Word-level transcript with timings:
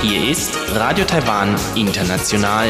Hier 0.00 0.30
ist 0.30 0.56
Radio 0.70 1.04
Taiwan 1.04 1.54
International. 1.74 2.68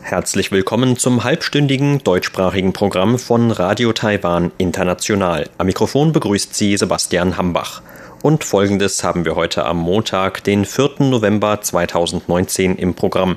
Herzlich 0.00 0.50
willkommen 0.50 0.96
zum 0.96 1.22
halbstündigen 1.22 1.98
deutschsprachigen 1.98 2.72
Programm 2.72 3.18
von 3.18 3.50
Radio 3.50 3.92
Taiwan 3.92 4.52
International. 4.56 5.50
Am 5.58 5.66
Mikrofon 5.66 6.12
begrüßt 6.12 6.54
Sie 6.54 6.78
Sebastian 6.78 7.36
Hambach. 7.36 7.82
Und 8.22 8.42
folgendes 8.42 9.04
haben 9.04 9.26
wir 9.26 9.36
heute 9.36 9.66
am 9.66 9.76
Montag, 9.76 10.42
den 10.44 10.64
4. 10.64 10.92
November 11.00 11.60
2019 11.60 12.76
im 12.76 12.94
Programm. 12.94 13.36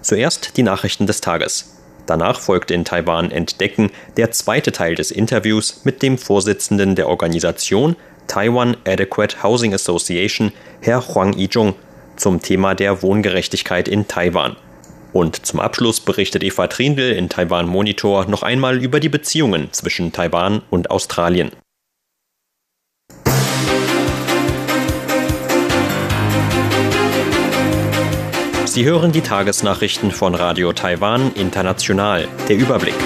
Zuerst 0.00 0.56
die 0.58 0.62
Nachrichten 0.62 1.08
des 1.08 1.20
Tages. 1.20 1.73
Danach 2.06 2.40
folgt 2.40 2.70
in 2.70 2.84
Taiwan 2.84 3.30
Entdecken 3.30 3.90
der 4.16 4.30
zweite 4.30 4.72
Teil 4.72 4.94
des 4.94 5.10
Interviews 5.10 5.82
mit 5.84 6.02
dem 6.02 6.18
Vorsitzenden 6.18 6.94
der 6.94 7.08
Organisation 7.08 7.96
Taiwan 8.26 8.76
Adequate 8.86 9.42
Housing 9.42 9.74
Association, 9.74 10.52
Herr 10.80 11.06
Huang 11.08 11.34
Yizhong, 11.38 11.74
zum 12.16 12.40
Thema 12.40 12.74
der 12.74 13.02
Wohngerechtigkeit 13.02 13.88
in 13.88 14.08
Taiwan. 14.08 14.56
Und 15.12 15.46
zum 15.46 15.60
Abschluss 15.60 16.00
berichtet 16.00 16.42
Eva 16.42 16.66
Trindl 16.66 17.12
in 17.12 17.28
Taiwan 17.28 17.66
Monitor 17.66 18.26
noch 18.26 18.42
einmal 18.42 18.82
über 18.82 18.98
die 18.98 19.08
Beziehungen 19.08 19.68
zwischen 19.72 20.12
Taiwan 20.12 20.62
und 20.70 20.90
Australien. 20.90 21.52
Sie 28.74 28.84
hören 28.84 29.12
die 29.12 29.20
Tagesnachrichten 29.20 30.10
von 30.10 30.34
Radio 30.34 30.72
Taiwan 30.72 31.32
International. 31.34 32.26
Der 32.48 32.56
Überblick. 32.56 32.96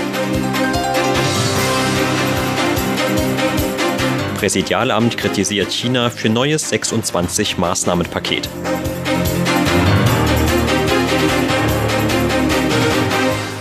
Präsidialamt 4.38 5.18
kritisiert 5.18 5.70
China 5.70 6.08
für 6.08 6.30
neues 6.30 6.70
26 6.70 7.58
Maßnahmenpaket. 7.58 8.48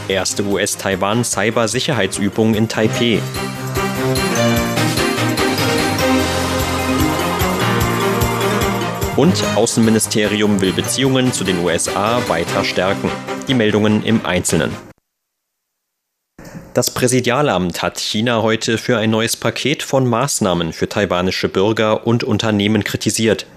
Erste 0.08 0.46
US-Taiwan-Cyber-Sicherheitsübung 0.46 2.56
in 2.56 2.70
Taipeh. 2.70 3.20
Und 9.18 9.44
Außenministerium 9.56 10.62
will 10.62 10.74
Beziehungen 10.74 11.34
zu 11.34 11.44
den 11.44 11.58
USA 11.66 12.22
weiter 12.30 12.64
stärken. 12.64 13.10
Die 13.48 13.56
Meldungen 13.56 14.04
im 14.04 14.24
Einzelnen. 14.24 14.72
Das 16.76 16.94
Präsidialamt 16.94 17.82
hat 17.82 18.00
China 18.00 18.44
heute 18.44 18.78
für 18.78 19.00
ein 19.00 19.10
neues 19.10 19.36
Paket 19.36 19.82
von 19.82 20.08
Maßnahmen 20.08 20.72
für 20.72 20.88
taiwanische 20.88 21.50
Bürger 21.50 22.06
und 22.06 22.24
Unternehmen 22.24 22.84
kritisiert. 22.84 23.48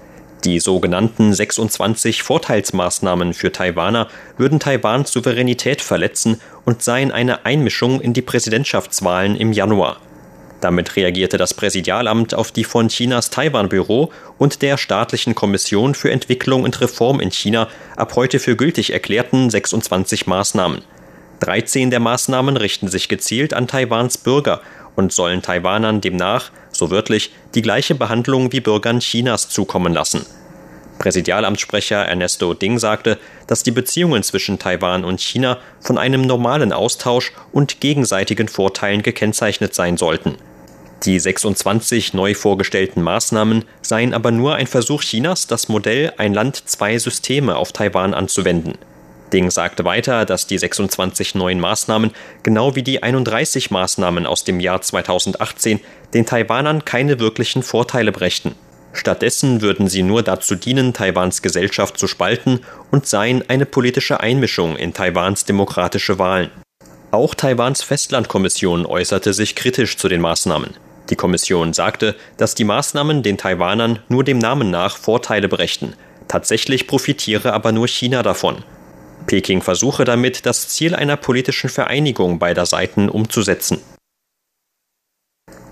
Die 0.44 0.60
sogenannten 0.60 1.34
26 1.34 2.22
Vorteilsmaßnahmen 2.22 3.34
für 3.34 3.52
Taiwaner 3.52 4.08
würden 4.38 4.60
Taiwans 4.60 5.12
Souveränität 5.12 5.82
verletzen 5.82 6.40
und 6.64 6.82
seien 6.82 7.12
eine 7.12 7.44
Einmischung 7.44 8.00
in 8.00 8.14
die 8.14 8.22
Präsidentschaftswahlen 8.22 9.36
im 9.36 9.52
Januar. 9.52 9.98
Damit 10.60 10.96
reagierte 10.96 11.38
das 11.38 11.54
Präsidialamt 11.54 12.34
auf 12.34 12.52
die 12.52 12.64
von 12.64 12.88
Chinas 12.88 13.30
Taiwan-Büro 13.30 14.12
und 14.36 14.62
der 14.62 14.76
staatlichen 14.76 15.34
Kommission 15.34 15.94
für 15.94 16.10
Entwicklung 16.10 16.64
und 16.64 16.80
Reform 16.80 17.20
in 17.20 17.30
China 17.30 17.68
ab 17.96 18.14
heute 18.16 18.38
für 18.38 18.56
gültig 18.56 18.92
erklärten 18.92 19.48
26 19.48 20.26
Maßnahmen. 20.26 20.82
13 21.40 21.90
der 21.90 22.00
Maßnahmen 22.00 22.58
richten 22.58 22.88
sich 22.88 23.08
gezielt 23.08 23.54
an 23.54 23.66
Taiwans 23.66 24.18
Bürger 24.18 24.60
und 24.94 25.12
sollen 25.12 25.40
Taiwanern 25.40 26.02
demnach, 26.02 26.50
so 26.72 26.90
wörtlich, 26.90 27.32
die 27.54 27.62
gleiche 27.62 27.94
Behandlung 27.94 28.52
wie 28.52 28.60
Bürgern 28.60 29.00
Chinas 29.00 29.48
zukommen 29.48 29.94
lassen. 29.94 30.26
Präsidialamtssprecher 30.98 32.04
Ernesto 32.04 32.52
Ding 32.52 32.78
sagte, 32.78 33.16
dass 33.46 33.62
die 33.62 33.70
Beziehungen 33.70 34.22
zwischen 34.22 34.58
Taiwan 34.58 35.02
und 35.04 35.22
China 35.22 35.56
von 35.80 35.96
einem 35.96 36.20
normalen 36.20 36.74
Austausch 36.74 37.32
und 37.52 37.80
gegenseitigen 37.80 38.48
Vorteilen 38.48 39.02
gekennzeichnet 39.02 39.74
sein 39.74 39.96
sollten. 39.96 40.36
Die 41.04 41.18
26 41.18 42.12
neu 42.12 42.34
vorgestellten 42.34 43.00
Maßnahmen 43.00 43.64
seien 43.80 44.12
aber 44.12 44.30
nur 44.30 44.56
ein 44.56 44.66
Versuch 44.66 45.02
Chinas, 45.02 45.46
das 45.46 45.70
Modell 45.70 46.12
ein 46.18 46.34
Land 46.34 46.62
zwei 46.66 46.98
Systeme 46.98 47.56
auf 47.56 47.72
Taiwan 47.72 48.12
anzuwenden. 48.12 48.74
Ding 49.32 49.50
sagte 49.50 49.84
weiter, 49.86 50.26
dass 50.26 50.46
die 50.46 50.58
26 50.58 51.34
neuen 51.36 51.58
Maßnahmen, 51.58 52.10
genau 52.42 52.74
wie 52.74 52.82
die 52.82 53.02
31 53.02 53.70
Maßnahmen 53.70 54.26
aus 54.26 54.44
dem 54.44 54.60
Jahr 54.60 54.82
2018, 54.82 55.80
den 56.12 56.26
Taiwanern 56.26 56.84
keine 56.84 57.18
wirklichen 57.18 57.62
Vorteile 57.62 58.12
brächten. 58.12 58.54
Stattdessen 58.92 59.62
würden 59.62 59.88
sie 59.88 60.02
nur 60.02 60.22
dazu 60.22 60.56
dienen, 60.56 60.92
Taiwans 60.92 61.40
Gesellschaft 61.40 61.98
zu 61.98 62.08
spalten 62.08 62.60
und 62.90 63.06
seien 63.06 63.48
eine 63.48 63.64
politische 63.64 64.20
Einmischung 64.20 64.76
in 64.76 64.92
Taiwans 64.92 65.44
demokratische 65.44 66.18
Wahlen. 66.18 66.50
Auch 67.12 67.34
Taiwans 67.34 67.82
Festlandkommission 67.82 68.84
äußerte 68.84 69.32
sich 69.32 69.54
kritisch 69.54 69.96
zu 69.96 70.08
den 70.08 70.20
Maßnahmen. 70.20 70.74
Die 71.10 71.16
Kommission 71.16 71.72
sagte, 71.72 72.14
dass 72.36 72.54
die 72.54 72.64
Maßnahmen 72.64 73.22
den 73.22 73.36
Taiwanern 73.36 73.98
nur 74.08 74.24
dem 74.24 74.38
Namen 74.38 74.70
nach 74.70 74.96
Vorteile 74.96 75.48
brächten. 75.48 75.94
Tatsächlich 76.28 76.86
profitiere 76.86 77.52
aber 77.52 77.72
nur 77.72 77.88
China 77.88 78.22
davon. 78.22 78.62
Peking 79.26 79.62
versuche 79.62 80.04
damit, 80.04 80.46
das 80.46 80.68
Ziel 80.68 80.94
einer 80.94 81.16
politischen 81.16 81.68
Vereinigung 81.68 82.38
beider 82.38 82.66
Seiten 82.66 83.08
umzusetzen. 83.08 83.78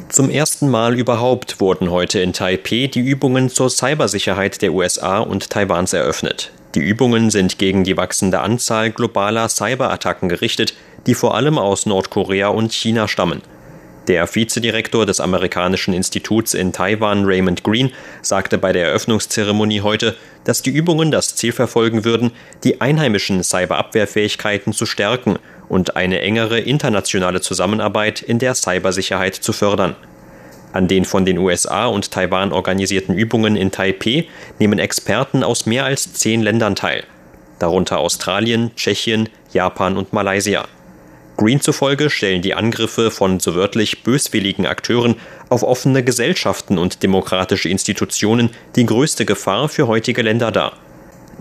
Zum 0.08 0.30
ersten 0.30 0.68
Mal 0.68 0.98
überhaupt 0.98 1.60
wurden 1.60 1.90
heute 1.90 2.18
in 2.20 2.32
Taipeh 2.32 2.88
die 2.88 3.00
Übungen 3.00 3.50
zur 3.50 3.68
Cybersicherheit 3.68 4.62
der 4.62 4.72
USA 4.72 5.18
und 5.18 5.50
Taiwans 5.50 5.92
eröffnet. 5.92 6.50
Die 6.74 6.80
Übungen 6.80 7.30
sind 7.30 7.58
gegen 7.58 7.84
die 7.84 7.96
wachsende 7.96 8.40
Anzahl 8.40 8.90
globaler 8.90 9.48
Cyberattacken 9.48 10.28
gerichtet, 10.28 10.74
die 11.06 11.14
vor 11.14 11.34
allem 11.34 11.58
aus 11.58 11.86
Nordkorea 11.86 12.48
und 12.48 12.72
China 12.72 13.06
stammen. 13.06 13.42
Der 14.08 14.26
Vizedirektor 14.26 15.04
des 15.04 15.20
amerikanischen 15.20 15.92
Instituts 15.92 16.54
in 16.54 16.72
Taiwan, 16.72 17.26
Raymond 17.26 17.62
Green, 17.62 17.92
sagte 18.22 18.56
bei 18.56 18.72
der 18.72 18.86
Eröffnungszeremonie 18.86 19.82
heute, 19.82 20.16
dass 20.44 20.62
die 20.62 20.70
Übungen 20.70 21.10
das 21.10 21.36
Ziel 21.36 21.52
verfolgen 21.52 22.06
würden, 22.06 22.30
die 22.64 22.80
einheimischen 22.80 23.44
Cyberabwehrfähigkeiten 23.44 24.72
zu 24.72 24.86
stärken 24.86 25.38
und 25.68 25.96
eine 25.96 26.22
engere 26.22 26.58
internationale 26.58 27.42
Zusammenarbeit 27.42 28.22
in 28.22 28.38
der 28.38 28.54
Cybersicherheit 28.54 29.34
zu 29.34 29.52
fördern. 29.52 29.94
An 30.72 30.88
den 30.88 31.04
von 31.04 31.26
den 31.26 31.36
USA 31.36 31.86
und 31.86 32.10
Taiwan 32.10 32.52
organisierten 32.52 33.14
Übungen 33.14 33.56
in 33.56 33.70
Taipeh 33.70 34.24
nehmen 34.58 34.78
Experten 34.78 35.44
aus 35.44 35.66
mehr 35.66 35.84
als 35.84 36.14
zehn 36.14 36.40
Ländern 36.40 36.76
teil, 36.76 37.04
darunter 37.58 37.98
Australien, 37.98 38.70
Tschechien, 38.74 39.28
Japan 39.52 39.98
und 39.98 40.14
Malaysia. 40.14 40.66
Green 41.38 41.60
zufolge 41.60 42.10
stellen 42.10 42.42
die 42.42 42.54
Angriffe 42.54 43.12
von 43.12 43.38
so 43.38 43.54
wörtlich 43.54 44.02
böswilligen 44.02 44.66
Akteuren 44.66 45.14
auf 45.48 45.62
offene 45.62 46.02
Gesellschaften 46.02 46.78
und 46.78 47.04
demokratische 47.04 47.68
Institutionen 47.68 48.50
die 48.74 48.84
größte 48.84 49.24
Gefahr 49.24 49.68
für 49.68 49.86
heutige 49.86 50.22
Länder 50.22 50.50
dar. 50.50 50.72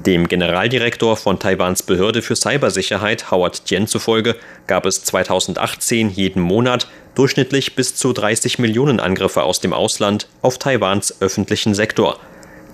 Dem 0.05 0.27
Generaldirektor 0.27 1.17
von 1.17 1.39
Taiwans 1.39 1.81
Behörde 1.81 2.21
für 2.21 2.35
Cybersicherheit, 2.35 3.31
Howard 3.31 3.65
Tien 3.65 3.87
zufolge, 3.87 4.35
gab 4.67 4.85
es 4.85 5.03
2018 5.03 6.11
jeden 6.11 6.43
Monat 6.43 6.87
durchschnittlich 7.15 7.73
bis 7.73 7.95
zu 7.95 8.13
30 8.13 8.59
Millionen 8.59 8.99
Angriffe 8.99 9.41
aus 9.41 9.61
dem 9.61 9.73
Ausland 9.73 10.27
auf 10.43 10.59
Taiwans 10.59 11.23
öffentlichen 11.23 11.73
Sektor. 11.73 12.19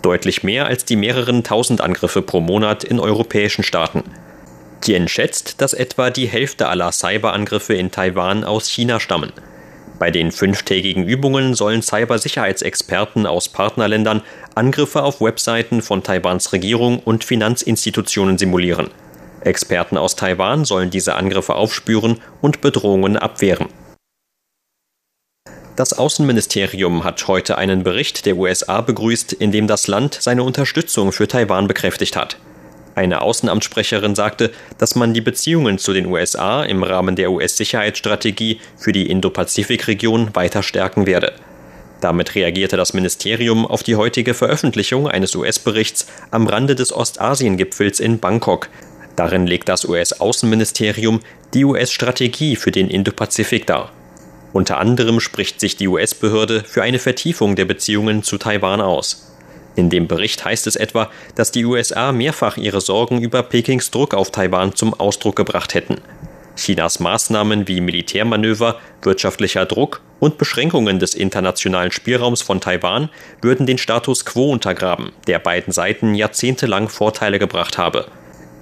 Deutlich 0.01 0.43
mehr 0.43 0.65
als 0.65 0.83
die 0.83 0.97
mehreren 0.97 1.45
tausend 1.45 1.79
Angriffe 1.79 2.21
pro 2.21 2.41
Monat 2.41 2.83
in 2.83 2.99
europäischen 2.99 3.63
Staaten. 3.63 4.03
Tien 4.83 5.07
schätzt, 5.07 5.61
dass 5.61 5.73
etwa 5.73 6.09
die 6.09 6.27
Hälfte 6.27 6.67
aller 6.67 6.91
Cyberangriffe 6.91 7.73
in 7.73 7.89
Taiwan 7.89 8.43
aus 8.43 8.67
China 8.67 8.99
stammen. 8.99 9.31
Bei 9.97 10.11
den 10.11 10.31
fünftägigen 10.33 11.07
Übungen 11.07 11.55
sollen 11.55 11.81
Cybersicherheitsexperten 11.81 13.25
aus 13.25 13.47
Partnerländern 13.47 14.21
Angriffe 14.55 15.03
auf 15.03 15.21
Webseiten 15.21 15.81
von 15.81 16.03
Taiwans 16.03 16.51
Regierung 16.51 16.99
und 16.99 17.23
Finanzinstitutionen 17.23 18.37
simulieren. 18.37 18.89
Experten 19.41 19.97
aus 19.97 20.17
Taiwan 20.17 20.65
sollen 20.65 20.89
diese 20.89 21.15
Angriffe 21.15 21.55
aufspüren 21.55 22.19
und 22.41 22.59
Bedrohungen 22.59 23.17
abwehren. 23.17 23.67
Das 25.77 25.93
Außenministerium 25.93 27.03
hat 27.05 27.25
heute 27.27 27.57
einen 27.57 27.83
Bericht 27.83 28.25
der 28.25 28.35
USA 28.35 28.81
begrüßt, 28.81 29.31
in 29.31 29.51
dem 29.51 29.67
das 29.67 29.87
Land 29.87 30.17
seine 30.19 30.43
Unterstützung 30.43 31.13
für 31.13 31.27
Taiwan 31.27 31.67
bekräftigt 31.67 32.15
hat. 32.15 32.37
Eine 32.95 33.21
Außenamtssprecherin 33.21 34.15
sagte, 34.15 34.51
dass 34.77 34.95
man 34.95 35.13
die 35.13 35.21
Beziehungen 35.21 35.77
zu 35.77 35.93
den 35.93 36.05
USA 36.05 36.63
im 36.63 36.83
Rahmen 36.83 37.15
der 37.15 37.31
US-Sicherheitsstrategie 37.31 38.59
für 38.77 38.91
die 38.91 39.09
Indo-Pazifik-Region 39.09 40.35
weiter 40.35 40.63
stärken 40.63 41.05
werde. 41.05 41.33
Damit 42.01 42.35
reagierte 42.35 42.77
das 42.77 42.93
Ministerium 42.93 43.65
auf 43.65 43.81
die 43.81 43.95
heutige 43.95 44.33
Veröffentlichung 44.33 45.07
eines 45.07 45.35
US-Berichts 45.35 46.07
am 46.31 46.47
Rande 46.47 46.75
des 46.75 46.93
Ostasien-Gipfels 46.93 47.99
in 47.99 48.19
Bangkok, 48.19 48.69
Darin 49.15 49.45
legt 49.45 49.69
das 49.69 49.85
US-Außenministerium 49.85 51.19
die 51.53 51.65
US-Strategie 51.65 52.55
für 52.55 52.71
den 52.71 52.89
Indopazifik 52.89 53.67
dar. 53.67 53.91
Unter 54.53 54.77
anderem 54.79 55.19
spricht 55.19 55.59
sich 55.59 55.77
die 55.77 55.87
US-Behörde 55.87 56.63
für 56.63 56.83
eine 56.83 56.99
Vertiefung 56.99 57.55
der 57.55 57.65
Beziehungen 57.65 58.23
zu 58.23 58.37
Taiwan 58.37 58.81
aus. 58.81 59.32
In 59.75 59.89
dem 59.89 60.07
Bericht 60.07 60.45
heißt 60.45 60.67
es 60.67 60.75
etwa, 60.75 61.09
dass 61.35 61.51
die 61.51 61.65
USA 61.65 62.11
mehrfach 62.11 62.57
ihre 62.57 62.81
Sorgen 62.81 63.21
über 63.21 63.41
Pekings 63.43 63.89
Druck 63.91 64.13
auf 64.13 64.31
Taiwan 64.31 64.75
zum 64.75 64.93
Ausdruck 64.93 65.35
gebracht 65.35 65.73
hätten. 65.73 65.97
Chinas 66.55 66.99
Maßnahmen 66.99 67.67
wie 67.67 67.81
Militärmanöver, 67.81 68.79
wirtschaftlicher 69.01 69.65
Druck 69.65 70.01
und 70.19 70.37
Beschränkungen 70.37 70.99
des 70.99 71.15
internationalen 71.15 71.91
Spielraums 71.91 72.43
von 72.43 72.61
Taiwan 72.61 73.09
würden 73.41 73.65
den 73.65 73.79
Status 73.79 74.23
quo 74.25 74.51
untergraben, 74.51 75.11
der 75.27 75.39
beiden 75.39 75.73
Seiten 75.73 76.13
jahrzehntelang 76.13 76.89
Vorteile 76.89 77.39
gebracht 77.39 77.77
habe. 77.79 78.05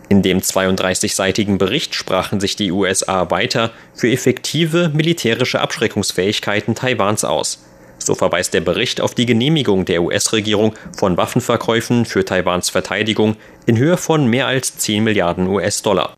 In 0.08 0.22
dem 0.22 0.40
32-seitigen 0.40 1.58
Bericht 1.58 1.96
sprachen 1.96 2.40
sich 2.40 2.56
die 2.56 2.72
USA 2.72 3.30
weiter 3.32 3.72
für 3.94 4.10
effektive 4.12 4.90
militärische 4.94 5.62
Abschreckungsfähigkeiten 5.62 6.76
Taiwans 6.76 7.24
aus. 7.24 7.64
So 8.04 8.16
verweist 8.16 8.54
der 8.54 8.62
Bericht 8.62 9.00
auf 9.00 9.14
die 9.14 9.28
Genehmigung 9.28 9.86
der 9.86 10.02
US-Regierung 10.02 10.74
von 10.98 11.18
Waffenverkäufen 11.18 12.06
für 12.06 12.26
Taiwans 12.26 12.70
Verteidigung 12.70 13.36
in 13.68 13.78
Höhe 13.78 13.98
von 13.98 14.26
mehr 14.28 14.48
als 14.48 14.78
10 14.78 15.04
Milliarden 15.04 15.48
US-Dollar. 15.48 16.16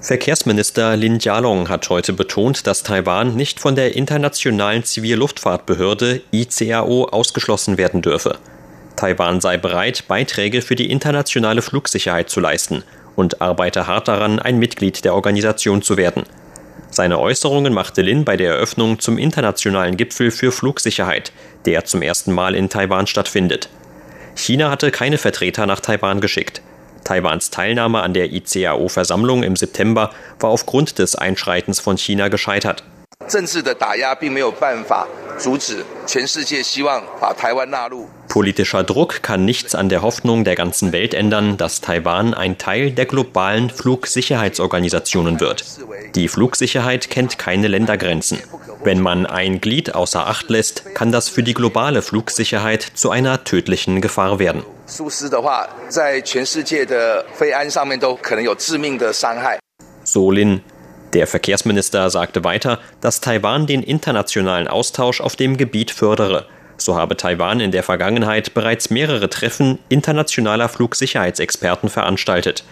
Verkehrsminister 0.00 0.96
Lin 0.96 1.20
Jialong 1.20 1.68
hat 1.68 1.88
heute 1.88 2.12
betont, 2.12 2.66
dass 2.66 2.82
Taiwan 2.82 3.36
nicht 3.36 3.60
von 3.60 3.76
der 3.76 3.94
Internationalen 3.94 4.82
Zivilluftfahrtbehörde 4.82 6.22
ICAO 6.32 7.04
ausgeschlossen 7.04 7.78
werden 7.78 8.02
dürfe. 8.02 8.38
Taiwan 8.96 9.40
sei 9.40 9.58
bereit, 9.58 10.08
Beiträge 10.08 10.60
für 10.60 10.74
die 10.74 10.90
internationale 10.90 11.62
Flugsicherheit 11.62 12.28
zu 12.28 12.40
leisten 12.40 12.82
und 13.14 13.40
arbeite 13.40 13.86
hart 13.86 14.08
daran, 14.08 14.40
ein 14.40 14.58
Mitglied 14.58 15.04
der 15.04 15.14
Organisation 15.14 15.82
zu 15.82 15.96
werden. 15.96 16.24
Seine 16.92 17.18
Äußerungen 17.18 17.72
machte 17.72 18.02
Lin 18.02 18.26
bei 18.26 18.36
der 18.36 18.52
Eröffnung 18.52 18.98
zum 18.98 19.16
internationalen 19.16 19.96
Gipfel 19.96 20.30
für 20.30 20.52
Flugsicherheit, 20.52 21.32
der 21.64 21.86
zum 21.86 22.02
ersten 22.02 22.32
Mal 22.32 22.54
in 22.54 22.68
Taiwan 22.68 23.06
stattfindet. 23.06 23.70
China 24.36 24.70
hatte 24.70 24.90
keine 24.90 25.16
Vertreter 25.16 25.66
nach 25.66 25.80
Taiwan 25.80 26.20
geschickt. 26.20 26.60
Taiwans 27.02 27.48
Teilnahme 27.48 28.02
an 28.02 28.12
der 28.12 28.30
ICAO-Versammlung 28.34 29.42
im 29.42 29.56
September 29.56 30.10
war 30.38 30.50
aufgrund 30.50 30.98
des 30.98 31.14
Einschreitens 31.14 31.80
von 31.80 31.96
China 31.96 32.28
gescheitert. 32.28 32.84
Politischer 38.28 38.82
Druck 38.82 39.22
kann 39.22 39.44
nichts 39.44 39.74
an 39.74 39.88
der 39.90 40.00
Hoffnung 40.00 40.44
der 40.44 40.54
ganzen 40.54 40.92
Welt 40.92 41.12
ändern, 41.12 41.58
dass 41.58 41.82
Taiwan 41.82 42.32
ein 42.32 42.56
Teil 42.56 42.90
der 42.92 43.04
globalen 43.04 43.68
Flugsicherheitsorganisationen 43.68 45.38
wird. 45.38 45.64
Die 46.14 46.28
Flugsicherheit 46.28 47.10
kennt 47.10 47.38
keine 47.38 47.68
Ländergrenzen. 47.68 48.38
Wenn 48.84 49.00
man 49.00 49.26
ein 49.26 49.60
Glied 49.60 49.94
außer 49.94 50.26
Acht 50.26 50.48
lässt, 50.48 50.94
kann 50.94 51.12
das 51.12 51.28
für 51.28 51.42
die 51.42 51.54
globale 51.54 52.00
Flugsicherheit 52.02 52.82
zu 52.82 53.10
einer 53.10 53.44
tödlichen 53.44 54.00
Gefahr 54.00 54.38
werden. 54.38 54.62
Solin, 60.04 60.62
der 61.12 61.26
Verkehrsminister 61.26 62.08
sagte 62.08 62.42
weiter, 62.42 62.78
dass 63.00 63.20
Taiwan 63.20 63.66
den 63.66 63.82
internationalen 63.82 64.66
Austausch 64.66 65.20
auf 65.20 65.36
dem 65.36 65.56
Gebiet 65.56 65.90
fördere. 65.90 66.46
So 66.78 66.96
habe 66.96 67.16
Taiwan 67.16 67.60
in 67.60 67.70
der 67.70 67.82
Vergangenheit 67.82 68.54
bereits 68.54 68.90
mehrere 68.90 69.28
Treffen 69.28 69.78
internationaler 69.88 70.68
Flugsicherheitsexperten 70.68 71.90
veranstaltet. 71.90 72.64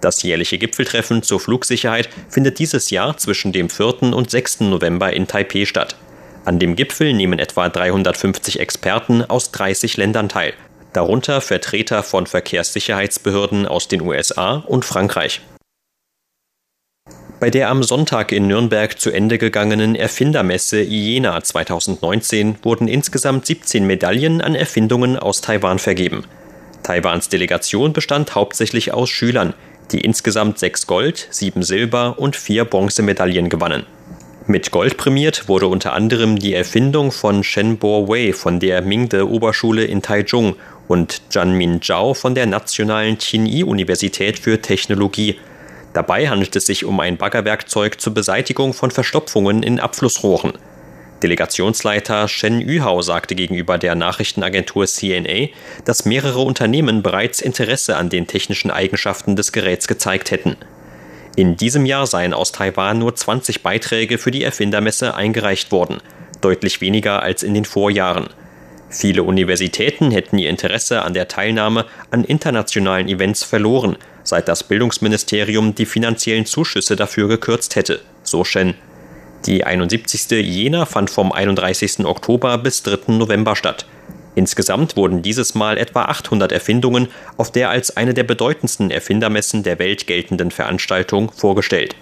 Das 0.00 0.22
jährliche 0.22 0.58
Gipfeltreffen 0.58 1.22
zur 1.22 1.40
Flugsicherheit 1.40 2.10
findet 2.28 2.58
dieses 2.58 2.90
Jahr 2.90 3.16
zwischen 3.16 3.52
dem 3.52 3.70
4. 3.70 4.02
und 4.14 4.30
6. 4.30 4.60
November 4.60 5.12
in 5.12 5.26
Taipeh 5.26 5.64
statt. 5.64 5.96
An 6.44 6.58
dem 6.58 6.76
Gipfel 6.76 7.14
nehmen 7.14 7.38
etwa 7.38 7.68
350 7.68 8.60
Experten 8.60 9.24
aus 9.24 9.50
30 9.52 9.96
Ländern 9.96 10.28
teil, 10.28 10.52
darunter 10.92 11.40
Vertreter 11.40 12.02
von 12.02 12.26
Verkehrssicherheitsbehörden 12.26 13.66
aus 13.66 13.88
den 13.88 14.02
USA 14.02 14.62
und 14.66 14.84
Frankreich. 14.84 15.40
Bei 17.38 17.50
der 17.50 17.68
am 17.68 17.82
Sonntag 17.82 18.32
in 18.32 18.46
Nürnberg 18.46 18.98
zu 18.98 19.10
Ende 19.10 19.36
gegangenen 19.36 19.94
Erfindermesse 19.94 20.80
IENA 20.80 21.42
2019 21.42 22.56
wurden 22.62 22.88
insgesamt 22.88 23.44
17 23.44 23.86
Medaillen 23.86 24.40
an 24.40 24.54
Erfindungen 24.54 25.18
aus 25.18 25.42
Taiwan 25.42 25.78
vergeben. 25.78 26.24
Taiwans 26.82 27.28
Delegation 27.28 27.92
bestand 27.92 28.34
hauptsächlich 28.34 28.94
aus 28.94 29.10
Schülern, 29.10 29.52
die 29.92 30.00
insgesamt 30.00 30.58
sechs 30.58 30.86
Gold-, 30.86 31.28
sieben 31.30 31.62
Silber- 31.62 32.18
und 32.18 32.36
vier 32.36 32.64
Bronzemedaillen 32.64 33.50
gewannen. 33.50 33.84
Mit 34.46 34.70
Gold 34.70 34.96
prämiert 34.96 35.46
wurde 35.46 35.66
unter 35.66 35.92
anderem 35.92 36.38
die 36.38 36.54
Erfindung 36.54 37.12
von 37.12 37.44
Shen 37.44 37.76
Bo 37.76 38.08
Wei 38.08 38.32
von 38.32 38.60
der 38.60 38.80
Mingde 38.80 39.28
Oberschule 39.28 39.84
in 39.84 40.00
Taichung 40.00 40.56
und 40.88 41.20
Min 41.44 41.82
Zhao 41.82 42.14
von 42.14 42.34
der 42.34 42.46
Nationalen 42.46 43.18
Qinyi-Universität 43.18 44.38
für 44.38 44.62
Technologie– 44.62 45.38
Dabei 45.96 46.28
handelt 46.28 46.54
es 46.54 46.66
sich 46.66 46.84
um 46.84 47.00
ein 47.00 47.16
Baggerwerkzeug 47.16 47.98
zur 47.98 48.12
Beseitigung 48.12 48.74
von 48.74 48.90
Verstopfungen 48.90 49.62
in 49.62 49.80
Abflussrohren. 49.80 50.52
Delegationsleiter 51.22 52.28
Shen 52.28 52.60
Yuhao 52.60 53.00
sagte 53.00 53.34
gegenüber 53.34 53.78
der 53.78 53.94
Nachrichtenagentur 53.94 54.86
CNA, 54.86 55.48
dass 55.86 56.04
mehrere 56.04 56.40
Unternehmen 56.40 57.02
bereits 57.02 57.40
Interesse 57.40 57.96
an 57.96 58.10
den 58.10 58.26
technischen 58.26 58.70
Eigenschaften 58.70 59.36
des 59.36 59.52
Geräts 59.52 59.88
gezeigt 59.88 60.32
hätten. 60.32 60.56
In 61.34 61.56
diesem 61.56 61.86
Jahr 61.86 62.06
seien 62.06 62.34
aus 62.34 62.52
Taiwan 62.52 62.98
nur 62.98 63.14
20 63.14 63.62
Beiträge 63.62 64.18
für 64.18 64.30
die 64.30 64.44
Erfindermesse 64.44 65.14
eingereicht 65.14 65.72
worden, 65.72 66.02
deutlich 66.42 66.82
weniger 66.82 67.22
als 67.22 67.42
in 67.42 67.54
den 67.54 67.64
Vorjahren. 67.64 68.28
Viele 68.90 69.22
Universitäten 69.22 70.10
hätten 70.10 70.36
ihr 70.36 70.50
Interesse 70.50 71.00
an 71.00 71.14
der 71.14 71.26
Teilnahme 71.26 71.86
an 72.10 72.22
internationalen 72.22 73.08
Events 73.08 73.44
verloren, 73.44 73.96
seit 74.26 74.48
das 74.48 74.64
Bildungsministerium 74.64 75.74
die 75.74 75.86
finanziellen 75.86 76.46
Zuschüsse 76.46 76.96
dafür 76.96 77.28
gekürzt 77.28 77.76
hätte, 77.76 78.00
so 78.22 78.44
Shen. 78.44 78.74
Die 79.46 79.64
71. 79.64 80.30
Jena 80.30 80.84
fand 80.86 81.08
vom 81.08 81.32
31. 81.32 82.04
Oktober 82.04 82.58
bis 82.58 82.82
3. 82.82 83.12
November 83.12 83.54
statt. 83.54 83.86
Insgesamt 84.34 84.96
wurden 84.96 85.22
dieses 85.22 85.54
Mal 85.54 85.78
etwa 85.78 86.06
800 86.06 86.52
Erfindungen 86.52 87.08
auf 87.36 87.52
der 87.52 87.70
als 87.70 87.96
eine 87.96 88.12
der 88.12 88.24
bedeutendsten 88.24 88.90
Erfindermessen 88.90 89.62
der 89.62 89.78
Welt 89.78 90.06
geltenden 90.06 90.50
Veranstaltung 90.50 91.30
vorgestellt. 91.32 91.94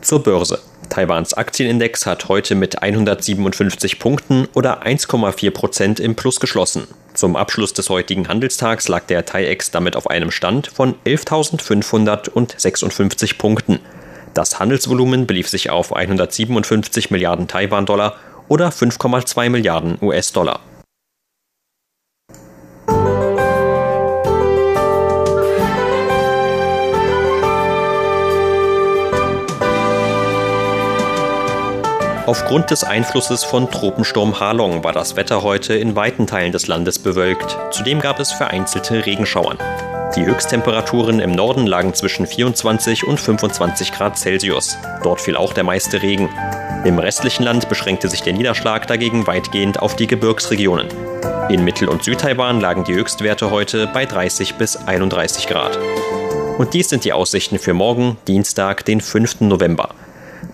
Zur 0.00 0.22
Börse. 0.22 0.60
Taiwans 0.88 1.32
Aktienindex 1.32 2.06
hat 2.06 2.28
heute 2.28 2.54
mit 2.54 2.82
157 2.82 3.98
Punkten 3.98 4.48
oder 4.52 4.84
1,4 4.84 5.50
Prozent 5.52 6.00
im 6.00 6.16
Plus 6.16 6.40
geschlossen. 6.40 6.88
Zum 7.22 7.36
Abschluss 7.36 7.72
des 7.72 7.88
heutigen 7.88 8.26
Handelstags 8.26 8.88
lag 8.88 9.04
der 9.04 9.24
TAIEX 9.24 9.70
damit 9.70 9.94
auf 9.94 10.10
einem 10.10 10.32
Stand 10.32 10.66
von 10.66 10.96
11.556 11.06 13.38
Punkten. 13.38 13.78
Das 14.34 14.58
Handelsvolumen 14.58 15.28
belief 15.28 15.48
sich 15.48 15.70
auf 15.70 15.94
157 15.94 17.12
Milliarden 17.12 17.46
Taiwan-Dollar 17.46 18.16
oder 18.48 18.70
5,2 18.70 19.50
Milliarden 19.50 19.98
US-Dollar. 20.02 20.58
Aufgrund 32.24 32.70
des 32.70 32.84
Einflusses 32.84 33.42
von 33.42 33.68
Tropensturm 33.68 34.38
Halong 34.38 34.84
war 34.84 34.92
das 34.92 35.16
Wetter 35.16 35.42
heute 35.42 35.74
in 35.74 35.96
weiten 35.96 36.28
Teilen 36.28 36.52
des 36.52 36.68
Landes 36.68 37.00
bewölkt. 37.00 37.58
Zudem 37.72 37.98
gab 37.98 38.20
es 38.20 38.30
vereinzelte 38.30 39.04
Regenschauern. 39.04 39.58
Die 40.14 40.24
Höchsttemperaturen 40.24 41.18
im 41.18 41.32
Norden 41.32 41.66
lagen 41.66 41.94
zwischen 41.94 42.28
24 42.28 43.08
und 43.08 43.18
25 43.18 43.90
Grad 43.90 44.16
Celsius. 44.16 44.76
Dort 45.02 45.20
fiel 45.20 45.36
auch 45.36 45.52
der 45.52 45.64
meiste 45.64 46.00
Regen. 46.00 46.28
Im 46.84 47.00
restlichen 47.00 47.42
Land 47.42 47.68
beschränkte 47.68 48.08
sich 48.08 48.22
der 48.22 48.34
Niederschlag 48.34 48.86
dagegen 48.86 49.26
weitgehend 49.26 49.80
auf 49.80 49.96
die 49.96 50.06
Gebirgsregionen. 50.06 50.86
In 51.48 51.64
Mittel- 51.64 51.88
und 51.88 52.04
Südtaiwan 52.04 52.60
lagen 52.60 52.84
die 52.84 52.94
Höchstwerte 52.94 53.50
heute 53.50 53.88
bei 53.88 54.06
30 54.06 54.54
bis 54.54 54.76
31 54.76 55.48
Grad. 55.48 55.76
Und 56.56 56.72
dies 56.72 56.88
sind 56.88 57.04
die 57.04 57.12
Aussichten 57.12 57.58
für 57.58 57.74
morgen, 57.74 58.16
Dienstag, 58.28 58.84
den 58.84 59.00
5. 59.00 59.40
November. 59.40 59.88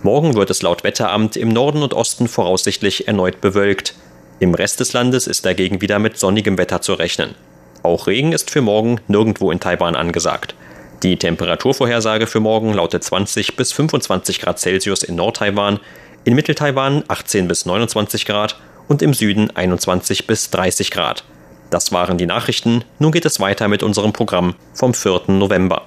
Morgen 0.03 0.35
wird 0.35 0.51
es 0.51 0.63
laut 0.63 0.85
Wetteramt 0.85 1.37
im 1.37 1.49
Norden 1.49 1.83
und 1.83 1.95
Osten 1.95 2.29
voraussichtlich 2.29 3.09
erneut 3.09 3.41
bewölkt. 3.41 3.95
Im 4.39 4.55
Rest 4.55 4.81
des 4.81 4.93
Landes 4.93 5.27
ist 5.27 5.45
dagegen 5.45 5.81
wieder 5.81 5.99
mit 5.99 6.19
sonnigem 6.19 6.57
Wetter 6.57 6.81
zu 6.81 6.95
rechnen. 6.95 7.35
Auch 7.83 8.07
Regen 8.07 8.33
ist 8.33 8.51
für 8.51 8.61
morgen 8.61 9.01
nirgendwo 9.09 9.51
in 9.51 9.61
Taiwan 9.61 9.97
angesagt. 9.97 10.55
Die 11.03 11.17
Temperaturvorhersage 11.17 12.27
für 12.27 12.41
morgen 12.41 12.73
lautet 12.73 13.05
20 13.05 13.57
bis 13.57 13.73
25 13.73 14.41
Grad 14.41 14.59
Celsius 14.59 15.03
in 15.03 15.17
Nord-Taiwan, 15.17 15.81
in 16.25 16.35
Mittel-Taiwan 16.35 17.05
18 17.09 17.49
bis 17.49 17.67
29 17.67 18.27
Grad 18.27 18.59
und 18.89 19.03
im 19.03 19.15
Süden 19.15 19.51
21 19.55 20.27
bis 20.27 20.51
30 20.51 20.91
Grad. 20.91 21.25
Das 21.71 21.93
waren 21.93 22.19
die 22.19 22.27
Nachrichten. 22.27 22.85
Nun 22.99 23.13
geht 23.13 23.27
es 23.27 23.41
weiter 23.41 23.69
mit 23.69 23.83
unserem 23.83 24.13
Programm 24.13 24.55
vom 24.75 24.95
4. 24.95 25.23
November. 25.29 25.83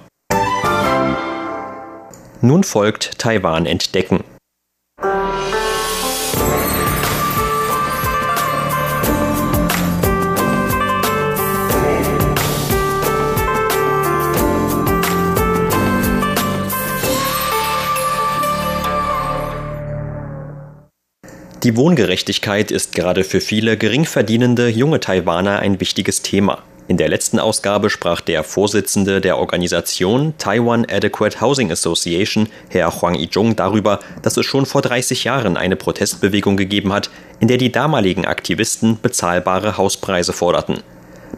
Nun 2.44 2.64
folgt 2.64 3.20
Taiwan 3.20 3.66
entdecken. 3.66 4.24
Die 21.62 21.76
Wohngerechtigkeit 21.76 22.72
ist 22.72 22.96
gerade 22.96 23.22
für 23.22 23.40
viele 23.40 23.76
geringverdienende 23.76 24.66
junge 24.66 24.98
Taiwaner 24.98 25.60
ein 25.60 25.78
wichtiges 25.78 26.22
Thema. 26.22 26.64
In 26.88 26.96
der 26.96 27.08
letzten 27.08 27.38
Ausgabe 27.38 27.90
sprach 27.90 28.20
der 28.20 28.42
Vorsitzende 28.42 29.20
der 29.20 29.38
Organisation 29.38 30.34
Taiwan 30.38 30.84
Adequate 30.90 31.40
Housing 31.40 31.70
Association, 31.70 32.48
Herr 32.70 33.00
Huang 33.00 33.14
Yizhong, 33.14 33.54
darüber, 33.54 34.00
dass 34.22 34.36
es 34.36 34.44
schon 34.44 34.66
vor 34.66 34.82
30 34.82 35.24
Jahren 35.24 35.56
eine 35.56 35.76
Protestbewegung 35.76 36.56
gegeben 36.56 36.92
hat, 36.92 37.08
in 37.38 37.46
der 37.46 37.56
die 37.56 37.70
damaligen 37.70 38.24
Aktivisten 38.24 38.98
bezahlbare 39.00 39.78
Hauspreise 39.78 40.32
forderten. 40.32 40.80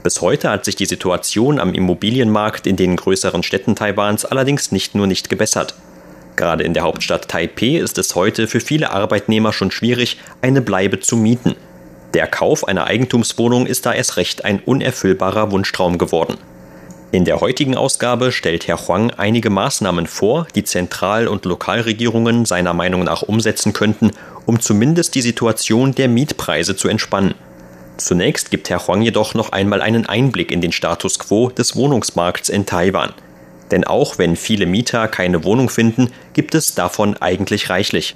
Bis 0.02 0.22
heute 0.22 0.50
hat 0.50 0.64
sich 0.64 0.76
die 0.76 0.86
Situation 0.86 1.60
am 1.60 1.74
Immobilienmarkt 1.74 2.66
in 2.66 2.76
den 2.76 2.96
größeren 2.96 3.42
Städten 3.42 3.76
Taiwans 3.76 4.24
allerdings 4.24 4.72
nicht 4.72 4.94
nur 4.94 5.06
nicht 5.06 5.28
gebessert. 5.28 5.74
Gerade 6.36 6.64
in 6.64 6.74
der 6.74 6.82
Hauptstadt 6.82 7.28
Taipeh 7.28 7.78
ist 7.78 7.96
es 7.98 8.14
heute 8.14 8.48
für 8.48 8.60
viele 8.60 8.90
Arbeitnehmer 8.90 9.52
schon 9.52 9.70
schwierig, 9.70 10.18
eine 10.42 10.62
Bleibe 10.62 11.00
zu 11.00 11.16
mieten. 11.16 11.54
Der 12.14 12.28
Kauf 12.28 12.68
einer 12.68 12.87
Eigentumswohnung 12.87 13.66
ist 13.66 13.87
da 13.87 13.92
erst 13.92 14.16
recht 14.16 14.44
ein 14.44 14.61
unerfüllbarer 14.61 15.50
Wunschtraum 15.50 15.99
geworden. 15.99 16.38
In 17.11 17.25
der 17.25 17.40
heutigen 17.40 17.76
Ausgabe 17.76 18.30
stellt 18.30 18.68
Herr 18.68 18.87
Huang 18.87 19.11
einige 19.11 19.50
Maßnahmen 19.50 20.06
vor, 20.06 20.47
die 20.54 20.62
Zentral- 20.62 21.26
und 21.26 21.44
Lokalregierungen 21.44 22.44
seiner 22.44 22.73
Meinung 22.73 23.02
nach 23.02 23.23
umsetzen 23.23 23.73
könnten, 23.73 24.12
um 24.47 24.61
zumindest 24.61 25.16
die 25.16 25.23
Situation 25.23 25.94
der 25.94 26.09
Mietpreise 26.09 26.76
zu 26.76 26.88
entspannen. 26.88 27.35
Zunächst 27.97 28.50
gibt 28.52 28.71
Herr 28.71 28.87
Huang 28.87 29.02
jedoch 29.02 29.35
noch 29.35 29.50
einmal 29.50 29.83
einen 29.83 30.06
Einblick 30.06 30.52
in 30.52 30.61
den 30.61 30.73
Status 30.73 31.18
quo 31.18 31.50
des 31.50 31.75
Wohnungsmarkts 31.75 32.49
in 32.49 32.64
Taiwan. 32.64 33.12
Denn 33.73 33.83
auch 33.85 34.18
wenn 34.18 34.37
viele 34.37 34.66
Mieter 34.66 35.09
keine 35.09 35.42
Wohnung 35.42 35.68
finden, 35.68 36.12
gibt 36.33 36.54
es 36.54 36.75
davon 36.76 37.16
eigentlich 37.16 37.71
reichlich. 37.71 38.14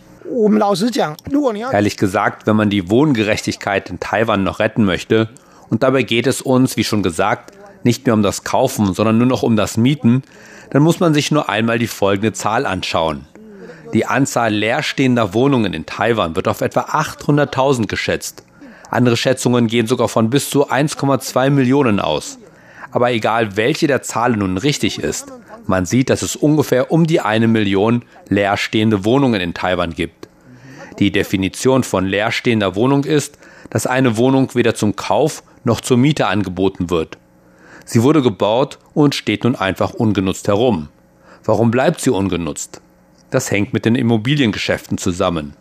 Ehrlich 1.73 1.97
gesagt, 1.97 2.47
wenn 2.47 2.57
man 2.57 2.71
die 2.71 2.91
Wohngerechtigkeit 2.91 3.91
in 3.91 4.01
Taiwan 4.01 4.45
noch 4.45 4.59
retten 4.59 4.85
möchte, 4.85 5.29
und 5.71 5.83
dabei 5.83 6.03
geht 6.03 6.27
es 6.27 6.41
uns, 6.41 6.77
wie 6.77 6.85
schon 6.85 7.03
gesagt, 7.03 7.53
nicht 7.85 8.07
mehr 8.07 8.15
um 8.15 8.23
das 8.23 8.45
Kaufen, 8.45 8.95
sondern 8.95 9.19
nur 9.19 9.27
noch 9.27 9.43
um 9.43 9.57
das 9.57 9.77
Mieten, 9.77 10.23
dann 10.71 10.83
muss 10.83 11.01
man 11.01 11.15
sich 11.15 11.31
nur 11.31 11.49
einmal 11.49 11.79
die 11.79 11.87
folgende 11.87 12.33
Zahl 12.33 12.67
anschauen. 12.67 13.27
Die 13.95 14.07
Anzahl 14.07 14.53
leerstehender 14.53 15.33
Wohnungen 15.33 15.73
in 15.73 15.87
Taiwan 15.87 16.37
wird 16.37 16.49
auf 16.49 16.61
etwa 16.61 16.81
800.000 16.81 17.87
geschätzt. 17.87 18.43
Andere 18.91 19.17
Schätzungen 19.17 19.67
gehen 19.67 19.87
sogar 19.87 20.09
von 20.09 20.31
bis 20.31 20.51
zu 20.51 20.71
1,2 20.71 21.51
Millionen 21.51 22.01
aus. 22.01 22.39
Aber 22.91 23.13
egal, 23.13 23.57
welche 23.57 23.87
der 23.87 24.03
Zahlen 24.03 24.39
nun 24.39 24.59
richtig 24.59 24.99
ist, 24.99 25.33
man 25.69 25.85
sieht, 25.85 26.11
dass 26.11 26.23
es 26.23 26.35
ungefähr 26.35 26.91
um 26.91 27.07
die 27.07 27.21
eine 27.21 27.47
Million 27.47 28.05
leerstehende 28.29 29.05
Wohnungen 29.05 29.41
in 29.41 29.55
Taiwan 29.55 29.93
gibt. 29.93 30.29
Die 30.99 31.13
Definition 31.13 31.85
von 31.85 32.07
leerstehender 32.07 32.75
Wohnung 32.75 33.05
ist, 33.05 33.39
dass 33.71 33.87
eine 33.87 34.17
Wohnung 34.17 34.55
weder 34.55 34.75
zum 34.75 34.97
Kauf 34.97 35.43
noch 35.65 35.81
zur 35.81 35.99
Miete 35.99 36.27
angeboten 36.27 36.91
wird. 36.91 37.19
Sie 37.85 38.03
wurde 38.03 38.23
gebaut 38.23 38.79
und 38.95 39.15
steht 39.15 39.45
nun 39.45 39.57
einfach 39.57 39.93
ungenutzt 39.93 40.49
herum. 40.49 40.89
Warum 41.45 41.71
bleibt 41.71 42.01
sie 42.01 42.11
ungenutzt? 42.11 42.81
Das 43.31 43.51
hängt 43.51 43.73
mit 43.73 43.85
den 43.85 43.95
Immobiliengeschäften 43.95 44.97
zusammen. 44.97 45.55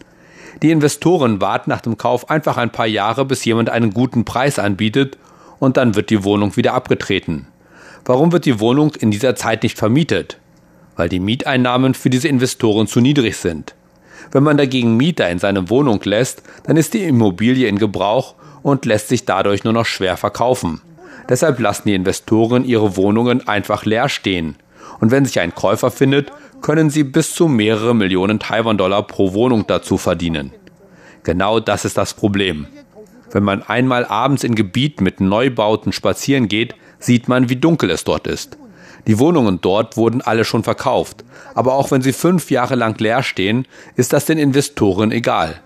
Die 0.61 0.71
Investoren 0.71 1.41
warten 1.41 1.69
nach 1.69 1.81
dem 1.81 1.97
Kauf 1.97 2.29
einfach 2.29 2.57
ein 2.57 2.71
paar 2.71 2.87
Jahre, 2.87 3.25
bis 3.25 3.45
jemand 3.45 3.69
einen 3.69 3.93
guten 3.93 4.25
Preis 4.25 4.57
anbietet 4.57 5.17
und 5.59 5.77
dann 5.77 5.95
wird 5.95 6.09
die 6.09 6.23
Wohnung 6.23 6.55
wieder 6.55 6.73
abgetreten. 6.73 7.47
Warum 8.05 8.31
wird 8.31 8.45
die 8.45 8.59
Wohnung 8.59 8.93
in 8.95 9.11
dieser 9.11 9.35
Zeit 9.35 9.63
nicht 9.63 9.77
vermietet? 9.77 10.37
Weil 10.95 11.09
die 11.09 11.19
Mieteinnahmen 11.19 11.93
für 11.93 12.09
diese 12.09 12.27
Investoren 12.27 12.87
zu 12.87 13.01
niedrig 13.01 13.37
sind. 13.37 13.75
Wenn 14.31 14.43
man 14.43 14.57
dagegen 14.57 14.97
Mieter 14.97 15.29
in 15.29 15.39
seine 15.39 15.69
Wohnung 15.69 16.01
lässt, 16.03 16.43
dann 16.63 16.77
ist 16.77 16.93
die 16.93 17.03
Immobilie 17.03 17.67
in 17.67 17.77
Gebrauch 17.77 18.35
und 18.63 18.85
lässt 18.85 19.07
sich 19.07 19.25
dadurch 19.25 19.63
nur 19.63 19.73
noch 19.73 19.85
schwer 19.85 20.17
verkaufen. 20.17 20.81
Deshalb 21.29 21.59
lassen 21.59 21.87
die 21.87 21.95
Investoren 21.95 22.65
ihre 22.65 22.95
Wohnungen 22.95 23.47
einfach 23.47 23.85
leer 23.85 24.09
stehen. 24.09 24.55
Und 24.99 25.11
wenn 25.11 25.25
sich 25.25 25.39
ein 25.39 25.53
Käufer 25.53 25.91
findet, 25.91 26.31
können 26.61 26.89
sie 26.89 27.03
bis 27.03 27.33
zu 27.33 27.47
mehrere 27.47 27.93
Millionen 27.93 28.39
Taiwan-Dollar 28.39 29.03
pro 29.03 29.33
Wohnung 29.33 29.65
dazu 29.67 29.97
verdienen. 29.97 30.51
Genau 31.23 31.59
das 31.59 31.85
ist 31.85 31.97
das 31.97 32.13
Problem. 32.13 32.67
Wenn 33.31 33.43
man 33.43 33.61
einmal 33.61 34.05
abends 34.05 34.43
in 34.43 34.55
Gebieten 34.55 35.03
mit 35.03 35.19
Neubauten 35.19 35.91
spazieren 35.91 36.47
geht, 36.47 36.75
sieht 36.99 37.27
man, 37.27 37.49
wie 37.49 37.55
dunkel 37.55 37.89
es 37.91 38.03
dort 38.03 38.27
ist. 38.27 38.57
Die 39.07 39.19
Wohnungen 39.19 39.59
dort 39.61 39.95
wurden 39.95 40.21
alle 40.21 40.43
schon 40.43 40.63
verkauft, 40.63 41.23
aber 41.55 41.75
auch 41.75 41.91
wenn 41.91 42.01
sie 42.01 42.13
fünf 42.13 42.51
Jahre 42.51 42.75
lang 42.75 42.99
leer 42.99 43.23
stehen, 43.23 43.65
ist 43.95 44.11
das 44.11 44.25
den 44.25 44.37
Investoren 44.37 45.11
egal. 45.11 45.61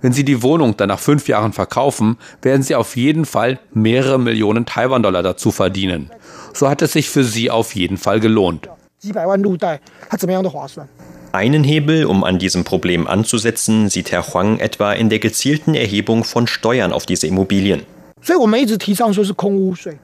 Wenn 0.00 0.12
sie 0.12 0.24
die 0.24 0.42
Wohnung 0.42 0.76
dann 0.76 0.88
nach 0.88 0.98
fünf 0.98 1.28
Jahren 1.28 1.52
verkaufen, 1.52 2.18
werden 2.42 2.62
sie 2.62 2.74
auf 2.74 2.94
jeden 2.94 3.24
Fall 3.24 3.58
mehrere 3.72 4.18
Millionen 4.18 4.66
Taiwan-Dollar 4.66 5.22
dazu 5.22 5.50
verdienen. 5.50 6.10
So 6.52 6.68
hat 6.68 6.82
es 6.82 6.92
sich 6.92 7.08
für 7.08 7.24
sie 7.24 7.50
auf 7.50 7.74
jeden 7.74 7.96
Fall 7.96 8.20
gelohnt. 8.20 8.68
Einen 11.32 11.64
Hebel, 11.64 12.04
um 12.04 12.22
an 12.22 12.38
diesem 12.38 12.64
Problem 12.64 13.08
anzusetzen, 13.08 13.88
sieht 13.88 14.12
Herr 14.12 14.26
Huang 14.32 14.60
etwa 14.60 14.92
in 14.92 15.08
der 15.08 15.18
gezielten 15.18 15.74
Erhebung 15.74 16.22
von 16.22 16.46
Steuern 16.46 16.92
auf 16.92 17.06
diese 17.06 17.26
Immobilien. 17.26 17.82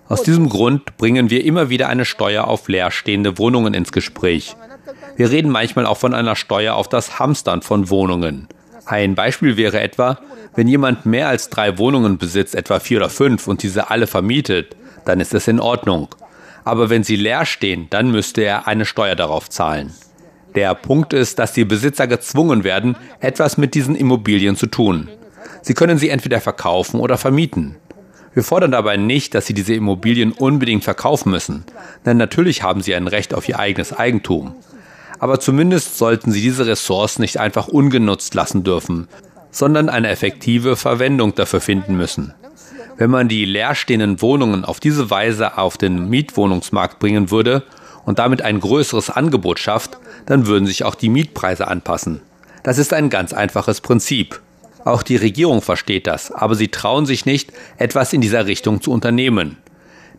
Aus 0.08 0.22
diesem 0.22 0.50
Grund 0.50 0.98
bringen 0.98 1.30
wir 1.30 1.42
immer 1.42 1.70
wieder 1.70 1.88
eine 1.88 2.04
Steuer 2.04 2.48
auf 2.48 2.68
leerstehende 2.68 3.38
Wohnungen 3.38 3.72
ins 3.72 3.92
Gespräch. 3.92 4.56
Wir 5.16 5.30
reden 5.30 5.50
manchmal 5.50 5.86
auch 5.86 5.96
von 5.96 6.12
einer 6.12 6.36
Steuer 6.36 6.74
auf 6.74 6.86
das 6.86 7.18
Hamstern 7.18 7.62
von 7.62 7.88
Wohnungen. 7.88 8.46
Ein 8.84 9.14
Beispiel 9.14 9.56
wäre 9.56 9.80
etwa, 9.80 10.18
wenn 10.54 10.68
jemand 10.68 11.06
mehr 11.06 11.28
als 11.28 11.48
drei 11.48 11.78
Wohnungen 11.78 12.18
besitzt, 12.18 12.54
etwa 12.54 12.78
vier 12.78 12.98
oder 12.98 13.08
fünf, 13.08 13.48
und 13.48 13.62
diese 13.62 13.88
alle 13.88 14.06
vermietet, 14.06 14.76
dann 15.06 15.20
ist 15.20 15.32
es 15.32 15.48
in 15.48 15.58
Ordnung. 15.58 16.08
Aber 16.64 16.90
wenn 16.90 17.04
sie 17.04 17.16
leer 17.16 17.46
stehen, 17.46 17.86
dann 17.88 18.10
müsste 18.10 18.42
er 18.42 18.66
eine 18.66 18.84
Steuer 18.84 19.14
darauf 19.14 19.48
zahlen. 19.48 19.94
Der 20.54 20.74
Punkt 20.74 21.14
ist, 21.14 21.38
dass 21.38 21.54
die 21.54 21.64
Besitzer 21.64 22.06
gezwungen 22.06 22.64
werden, 22.64 22.96
etwas 23.20 23.56
mit 23.56 23.74
diesen 23.74 23.96
Immobilien 23.96 24.56
zu 24.56 24.66
tun. 24.66 25.08
Sie 25.62 25.72
können 25.72 25.96
sie 25.96 26.10
entweder 26.10 26.42
verkaufen 26.42 27.00
oder 27.00 27.16
vermieten. 27.16 27.76
Wir 28.32 28.44
fordern 28.44 28.70
dabei 28.70 28.96
nicht, 28.96 29.34
dass 29.34 29.46
sie 29.46 29.54
diese 29.54 29.74
Immobilien 29.74 30.32
unbedingt 30.32 30.84
verkaufen 30.84 31.30
müssen, 31.30 31.64
denn 32.06 32.16
natürlich 32.16 32.62
haben 32.62 32.80
sie 32.80 32.94
ein 32.94 33.08
Recht 33.08 33.34
auf 33.34 33.48
ihr 33.48 33.58
eigenes 33.58 33.92
Eigentum. 33.92 34.54
Aber 35.18 35.40
zumindest 35.40 35.98
sollten 35.98 36.30
sie 36.30 36.40
diese 36.40 36.66
Ressource 36.66 37.18
nicht 37.18 37.38
einfach 37.38 37.68
ungenutzt 37.68 38.34
lassen 38.34 38.62
dürfen, 38.62 39.08
sondern 39.50 39.88
eine 39.88 40.08
effektive 40.08 40.76
Verwendung 40.76 41.34
dafür 41.34 41.60
finden 41.60 41.96
müssen. 41.96 42.32
Wenn 42.96 43.10
man 43.10 43.28
die 43.28 43.44
leerstehenden 43.44 44.22
Wohnungen 44.22 44.64
auf 44.64 44.78
diese 44.78 45.10
Weise 45.10 45.58
auf 45.58 45.76
den 45.76 46.08
Mietwohnungsmarkt 46.08 46.98
bringen 46.98 47.30
würde 47.30 47.64
und 48.04 48.18
damit 48.18 48.42
ein 48.42 48.60
größeres 48.60 49.10
Angebot 49.10 49.58
schafft, 49.58 49.98
dann 50.26 50.46
würden 50.46 50.66
sich 50.66 50.84
auch 50.84 50.94
die 50.94 51.08
Mietpreise 51.08 51.66
anpassen. 51.66 52.20
Das 52.62 52.78
ist 52.78 52.92
ein 52.92 53.10
ganz 53.10 53.32
einfaches 53.32 53.80
Prinzip. 53.80 54.40
Auch 54.84 55.02
die 55.02 55.16
Regierung 55.16 55.62
versteht 55.62 56.06
das, 56.06 56.30
aber 56.32 56.54
sie 56.54 56.68
trauen 56.68 57.06
sich 57.06 57.26
nicht, 57.26 57.52
etwas 57.76 58.12
in 58.12 58.20
dieser 58.20 58.46
Richtung 58.46 58.80
zu 58.80 58.90
unternehmen. 58.90 59.56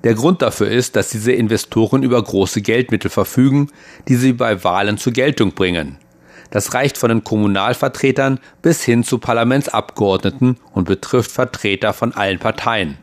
Der 0.04 0.14
Grund 0.16 0.42
dafür 0.42 0.68
ist, 0.68 0.96
dass 0.96 1.10
diese 1.10 1.32
Investoren 1.32 2.04
über 2.04 2.22
große 2.22 2.62
Geldmittel 2.62 3.12
verfügen, 3.12 3.70
die 4.08 4.16
sie 4.16 4.34
bei 4.34 4.64
Wahlen 4.64 4.98
zur 4.98 5.14
Geltung 5.14 5.54
bringen. 5.54 5.98
Das 6.50 6.74
reicht 6.74 6.98
von 6.98 7.10
den 7.10 7.24
Kommunalvertretern 7.24 8.40
bis 8.62 8.84
hin 8.84 9.04
zu 9.04 9.20
Parlamentsabgeordneten 9.20 10.58
und 10.74 10.86
betrifft 10.86 11.32
Vertreter 11.32 11.94
von 11.94 12.14
allen 12.14 12.40
Parteien. 12.40 12.98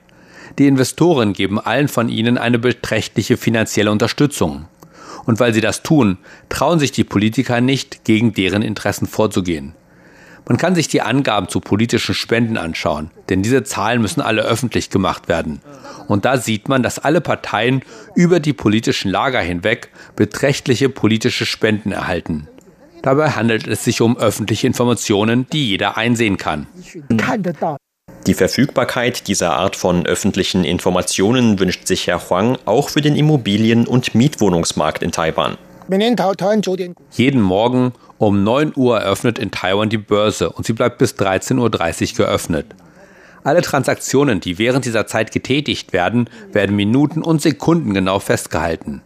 Die 0.58 0.66
Investoren 0.66 1.32
geben 1.32 1.58
allen 1.58 1.88
von 1.88 2.08
ihnen 2.08 2.36
eine 2.36 2.58
beträchtliche 2.58 3.36
finanzielle 3.36 3.92
Unterstützung. 3.92 4.66
Und 5.24 5.40
weil 5.40 5.54
sie 5.54 5.60
das 5.60 5.82
tun, 5.82 6.18
trauen 6.48 6.78
sich 6.78 6.90
die 6.90 7.04
Politiker 7.04 7.60
nicht, 7.60 8.04
gegen 8.04 8.32
deren 8.32 8.62
Interessen 8.62 9.06
vorzugehen. 9.06 9.74
Man 10.48 10.56
kann 10.56 10.74
sich 10.74 10.88
die 10.88 11.02
Angaben 11.02 11.48
zu 11.48 11.60
politischen 11.60 12.14
Spenden 12.14 12.56
anschauen, 12.56 13.10
denn 13.28 13.42
diese 13.42 13.64
Zahlen 13.64 14.00
müssen 14.00 14.22
alle 14.22 14.42
öffentlich 14.42 14.88
gemacht 14.88 15.28
werden. 15.28 15.60
Und 16.08 16.24
da 16.24 16.38
sieht 16.38 16.70
man, 16.70 16.82
dass 16.82 16.98
alle 16.98 17.20
Parteien 17.20 17.82
über 18.14 18.40
die 18.40 18.54
politischen 18.54 19.10
Lager 19.10 19.40
hinweg 19.40 19.90
beträchtliche 20.16 20.88
politische 20.88 21.44
Spenden 21.44 21.92
erhalten. 21.92 22.48
Dabei 23.02 23.30
handelt 23.32 23.66
es 23.66 23.84
sich 23.84 24.00
um 24.00 24.16
öffentliche 24.16 24.66
Informationen, 24.66 25.46
die 25.52 25.68
jeder 25.68 25.98
einsehen 25.98 26.38
kann. 26.38 26.66
Die 28.26 28.34
Verfügbarkeit 28.34 29.28
dieser 29.28 29.54
Art 29.54 29.76
von 29.76 30.06
öffentlichen 30.06 30.64
Informationen 30.64 31.60
wünscht 31.60 31.86
sich 31.86 32.06
Herr 32.06 32.28
Huang 32.28 32.56
auch 32.64 32.88
für 32.88 33.02
den 33.02 33.16
Immobilien- 33.16 33.86
und 33.86 34.14
Mietwohnungsmarkt 34.14 35.02
in 35.02 35.12
Taiwan. 35.12 35.58
Jeden 37.12 37.40
Morgen 37.40 37.92
um 38.18 38.42
9 38.42 38.72
Uhr 38.76 39.00
eröffnet 39.00 39.38
in 39.38 39.50
Taiwan 39.50 39.88
die 39.88 39.98
Börse 39.98 40.50
und 40.50 40.66
sie 40.66 40.72
bleibt 40.72 40.98
bis 40.98 41.14
13.30 41.14 42.10
Uhr 42.10 42.16
geöffnet. 42.26 42.66
Alle 43.44 43.62
Transaktionen, 43.62 44.40
die 44.40 44.58
während 44.58 44.84
dieser 44.84 45.06
Zeit 45.06 45.32
getätigt 45.32 45.92
werden, 45.92 46.28
werden 46.52 46.76
Minuten 46.76 47.22
und 47.22 47.40
Sekunden 47.40 47.94
genau 47.94 48.18
festgehalten. 48.18 49.02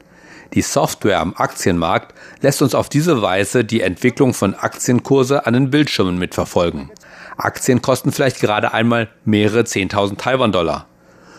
Die 0.54 0.62
Software 0.62 1.20
am 1.20 1.34
Aktienmarkt 1.36 2.14
lässt 2.40 2.60
uns 2.60 2.74
auf 2.74 2.88
diese 2.88 3.22
Weise 3.22 3.64
die 3.64 3.80
Entwicklung 3.80 4.34
von 4.34 4.54
Aktienkurse 4.54 5.46
an 5.46 5.54
den 5.54 5.70
Bildschirmen 5.70 6.18
mitverfolgen. 6.18 6.90
Aktien 7.36 7.80
kosten 7.80 8.12
vielleicht 8.12 8.40
gerade 8.40 8.74
einmal 8.74 9.08
mehrere 9.24 9.60
10.000 9.60 10.18
Taiwan-Dollar. 10.18 10.86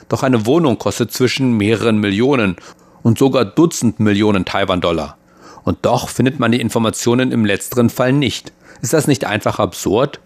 Doch 0.10 0.24
eine 0.24 0.46
Wohnung 0.46 0.78
kostet 0.78 1.12
zwischen 1.12 1.58
mehreren 1.58 1.98
Millionen 1.98 2.56
und 3.04 3.20
sogar 3.20 3.46
Dutzend 3.46 4.00
Millionen 4.00 4.46
Taiwan-Dollar. 4.46 5.18
Und 5.64 5.80
doch 5.84 6.10
findet 6.10 6.40
man 6.40 6.52
die 6.52 6.62
Informationen 6.62 7.32
im 7.32 7.46
letzteren 7.46 7.90
Fall 7.90 8.14
nicht. 8.14 8.52
Ist 8.82 8.94
das 8.94 9.08
nicht 9.08 9.26
einfach 9.26 9.60
absurd? 9.60 10.20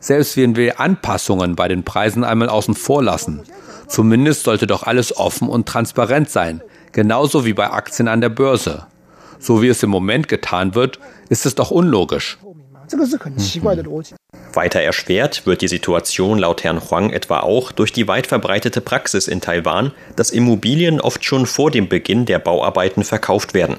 Selbst 0.00 0.36
wenn 0.36 0.56
wir 0.56 0.80
Anpassungen 0.80 1.56
bei 1.56 1.68
den 1.68 1.84
Preisen 1.84 2.24
einmal 2.24 2.48
außen 2.48 2.74
vor 2.74 3.02
lassen. 3.02 3.42
Zumindest 3.86 4.44
sollte 4.44 4.66
doch 4.66 4.82
alles 4.82 5.16
offen 5.16 5.48
und 5.48 5.66
transparent 5.66 6.30
sein, 6.30 6.62
genauso 6.92 7.44
wie 7.44 7.52
bei 7.52 7.70
Aktien 7.70 8.08
an 8.08 8.20
der 8.20 8.28
Börse. 8.28 8.86
So 9.38 9.62
wie 9.62 9.68
es 9.68 9.82
im 9.82 9.90
Moment 9.90 10.28
getan 10.28 10.74
wird, 10.74 10.98
ist 11.28 11.46
es 11.46 11.54
doch 11.54 11.70
unlogisch. 11.70 12.38
Weiter 14.52 14.80
erschwert 14.80 15.46
wird 15.46 15.62
die 15.62 15.68
Situation 15.68 16.38
laut 16.38 16.64
Herrn 16.64 16.80
Huang 16.80 17.10
etwa 17.10 17.40
auch 17.40 17.72
durch 17.72 17.92
die 17.92 18.08
weit 18.08 18.26
verbreitete 18.26 18.80
Praxis 18.80 19.28
in 19.28 19.40
Taiwan, 19.40 19.92
dass 20.16 20.30
Immobilien 20.30 21.00
oft 21.00 21.24
schon 21.24 21.46
vor 21.46 21.70
dem 21.70 21.88
Beginn 21.88 22.26
der 22.26 22.40
Bauarbeiten 22.40 23.04
verkauft 23.04 23.54
werden. 23.54 23.76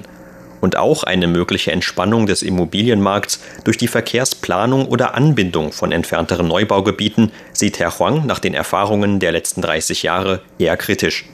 Und 0.62 0.76
auch 0.76 1.02
eine 1.02 1.26
mögliche 1.26 1.72
Entspannung 1.72 2.26
des 2.26 2.42
Immobilienmarkts 2.42 3.40
durch 3.64 3.76
die 3.76 3.88
Verkehrsplanung 3.88 4.86
oder 4.86 5.14
Anbindung 5.14 5.72
von 5.72 5.90
entfernteren 5.90 6.46
Neubaugebieten 6.46 7.32
sieht 7.52 7.80
Herr 7.80 7.98
Huang 7.98 8.26
nach 8.26 8.38
den 8.38 8.54
Erfahrungen 8.54 9.18
der 9.18 9.32
letzten 9.32 9.60
30 9.60 10.04
Jahre 10.04 10.40
eher 10.58 10.76
kritisch. 10.76 11.24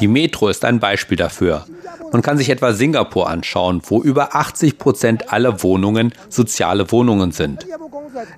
Die 0.00 0.08
Metro 0.08 0.48
ist 0.48 0.64
ein 0.64 0.78
Beispiel 0.80 1.16
dafür. 1.16 1.64
Man 2.12 2.20
kann 2.20 2.36
sich 2.36 2.50
etwa 2.50 2.74
Singapur 2.74 3.30
anschauen, 3.30 3.80
wo 3.86 4.02
über 4.02 4.34
80 4.34 4.76
Prozent 4.78 5.32
aller 5.32 5.62
Wohnungen 5.62 6.12
soziale 6.28 6.92
Wohnungen 6.92 7.32
sind. 7.32 7.66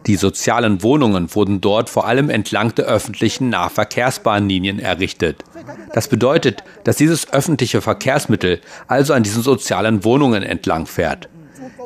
Die 0.07 0.17
sozialen 0.17 0.83
Wohnungen 0.83 1.35
wurden 1.35 1.61
dort 1.61 1.91
vor 1.91 2.07
allem 2.07 2.31
entlang 2.31 2.75
der 2.75 2.87
öffentlichen 2.87 3.51
Nahverkehrsbahnlinien 3.51 4.79
errichtet. 4.79 5.43
Das 5.93 6.09
bedeutet, 6.09 6.63
dass 6.85 6.97
dieses 6.97 7.33
öffentliche 7.33 7.81
Verkehrsmittel 7.81 8.61
also 8.87 9.13
an 9.15 9.23
diesen 9.23 9.43
sozialen 9.43 10.05
Wohnungen 10.05 10.43
entlang 10.43 10.87
fährt. 10.87 11.29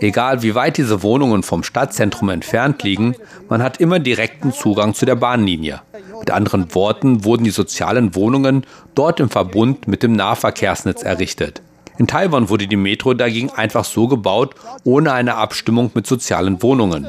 Egal 0.01 0.43
wie 0.43 0.55
weit 0.55 0.77
diese 0.77 1.03
Wohnungen 1.03 1.43
vom 1.43 1.63
Stadtzentrum 1.63 2.29
entfernt 2.29 2.83
liegen, 2.83 3.15
man 3.49 3.63
hat 3.63 3.81
immer 3.81 3.99
direkten 3.99 4.53
Zugang 4.53 4.95
zu 4.95 5.07
der 5.07 5.17
Bahnlinie. 5.17 5.81
Mit 6.19 6.31
anderen 6.31 6.75
Worten 6.75 7.25
wurden 7.25 7.45
die 7.45 7.51
sozialen 7.51 8.15
Wohnungen 8.15 8.65
dort 8.95 9.21
im 9.21 9.31
Verbund 9.31 9.89
mit 9.89 10.03
dem 10.03 10.13
Nahverkehrsnetz 10.13 11.03
errichtet. 11.03 11.63
In 11.99 12.07
Taiwan 12.07 12.49
wurde 12.51 12.67
die 12.67 12.77
Metro 12.77 13.15
dagegen 13.15 13.51
einfach 13.51 13.85
so 13.85 14.07
gebaut, 14.09 14.55
ohne 14.85 15.13
eine 15.13 15.37
Abstimmung 15.37 15.91
mit 15.95 16.07
sozialen 16.07 16.63
Wohnungen. 16.63 17.09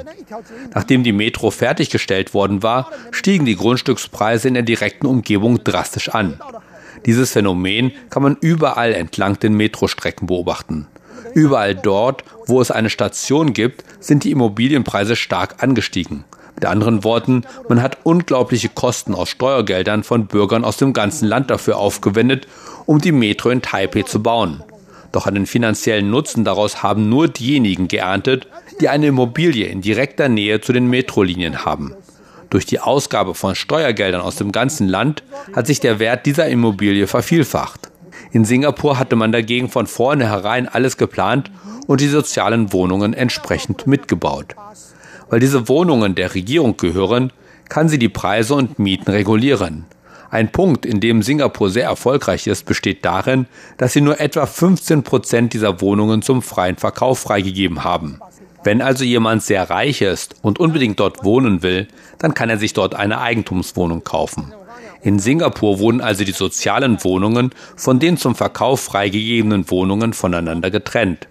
Nachdem 0.73 1.03
die 1.03 1.11
Metro 1.11 1.51
fertiggestellt 1.51 2.33
worden 2.33 2.63
war, 2.63 2.89
stiegen 3.11 3.45
die 3.45 3.55
Grundstückspreise 3.55 4.47
in 4.47 4.53
der 4.53 4.63
direkten 4.63 5.07
Umgebung 5.07 5.63
drastisch 5.63 6.09
an. 6.09 6.39
Dieses 7.05 7.31
Phänomen 7.31 7.91
kann 8.09 8.23
man 8.23 8.37
überall 8.39 8.93
entlang 8.93 9.39
den 9.39 9.55
Metrostrecken 9.55 10.27
beobachten. 10.27 10.87
Überall 11.33 11.75
dort, 11.75 12.23
wo 12.45 12.61
es 12.61 12.71
eine 12.71 12.89
Station 12.89 13.53
gibt, 13.53 13.83
sind 13.99 14.23
die 14.23 14.31
Immobilienpreise 14.31 15.15
stark 15.15 15.61
angestiegen. 15.61 16.23
Mit 16.55 16.65
anderen 16.65 17.03
Worten, 17.03 17.43
man 17.69 17.83
hat 17.83 17.99
unglaubliche 18.03 18.69
Kosten 18.69 19.13
aus 19.13 19.29
Steuergeldern 19.29 20.03
von 20.03 20.25
Bürgern 20.25 20.65
aus 20.65 20.77
dem 20.77 20.93
ganzen 20.93 21.27
Land 21.27 21.51
dafür 21.51 21.77
aufgewendet, 21.77 22.47
um 22.87 22.99
die 22.99 23.11
Metro 23.11 23.51
in 23.51 23.61
Taipei 23.61 24.01
zu 24.01 24.23
bauen. 24.23 24.63
Doch 25.11 25.25
einen 25.25 25.45
finanziellen 25.45 26.09
Nutzen 26.09 26.43
daraus 26.43 26.83
haben 26.83 27.09
nur 27.09 27.27
diejenigen 27.27 27.87
geerntet, 27.87 28.47
die 28.81 28.89
eine 28.89 29.07
Immobilie 29.07 29.67
in 29.67 29.81
direkter 29.81 30.29
Nähe 30.29 30.61
zu 30.61 30.73
den 30.73 30.87
Metrolinien 30.87 31.65
haben. 31.65 31.95
Durch 32.49 32.65
die 32.65 32.79
Ausgabe 32.79 33.35
von 33.35 33.55
Steuergeldern 33.55 34.21
aus 34.21 34.35
dem 34.35 34.51
ganzen 34.51 34.87
Land 34.87 35.23
hat 35.53 35.67
sich 35.67 35.79
der 35.79 35.99
Wert 35.99 36.25
dieser 36.25 36.47
Immobilie 36.47 37.07
vervielfacht. 37.07 37.91
In 38.31 38.45
Singapur 38.45 38.99
hatte 38.99 39.15
man 39.15 39.31
dagegen 39.31 39.69
von 39.69 39.87
vornherein 39.87 40.67
alles 40.67 40.97
geplant 40.97 41.51
und 41.87 42.01
die 42.01 42.07
sozialen 42.07 42.71
Wohnungen 42.73 43.13
entsprechend 43.13 43.87
mitgebaut. 43.87 44.55
Weil 45.29 45.39
diese 45.39 45.67
Wohnungen 45.67 46.15
der 46.15 46.33
Regierung 46.35 46.77
gehören, 46.77 47.33
kann 47.69 47.89
sie 47.89 47.99
die 47.99 48.09
Preise 48.09 48.55
und 48.55 48.79
Mieten 48.79 49.11
regulieren. 49.11 49.85
Ein 50.29 50.51
Punkt, 50.51 50.85
in 50.85 50.99
dem 50.99 51.21
Singapur 51.21 51.69
sehr 51.69 51.85
erfolgreich 51.85 52.47
ist, 52.47 52.65
besteht 52.65 53.05
darin, 53.05 53.47
dass 53.77 53.93
sie 53.93 54.01
nur 54.01 54.19
etwa 54.19 54.45
15 54.45 55.03
Prozent 55.03 55.53
dieser 55.53 55.79
Wohnungen 55.79 56.21
zum 56.21 56.41
freien 56.41 56.75
Verkauf 56.75 57.19
freigegeben 57.19 57.83
haben. 57.83 58.19
Wenn 58.63 58.81
also 58.81 59.05
jemand 59.05 59.43
sehr 59.43 59.69
reich 59.69 60.01
ist 60.01 60.35
und 60.41 60.59
unbedingt 60.59 60.99
dort 60.99 61.23
wohnen 61.23 61.63
will, 61.63 61.87
dann 62.19 62.33
kann 62.33 62.49
er 62.49 62.57
sich 62.57 62.73
dort 62.73 62.95
eine 62.95 63.21
Eigentumswohnung 63.21 64.03
kaufen. 64.03 64.53
In 65.01 65.19
Singapur 65.19 65.79
wurden 65.79 66.01
also 66.01 66.25
die 66.25 66.33
sozialen 66.33 67.01
Wohnungen 67.03 67.51
von 67.77 67.99
den 67.99 68.17
zum 68.17 68.35
Verkauf 68.35 68.81
freigegebenen 68.81 69.69
Wohnungen 69.69 70.11
voneinander 70.11 70.71
getrennt. 70.71 71.27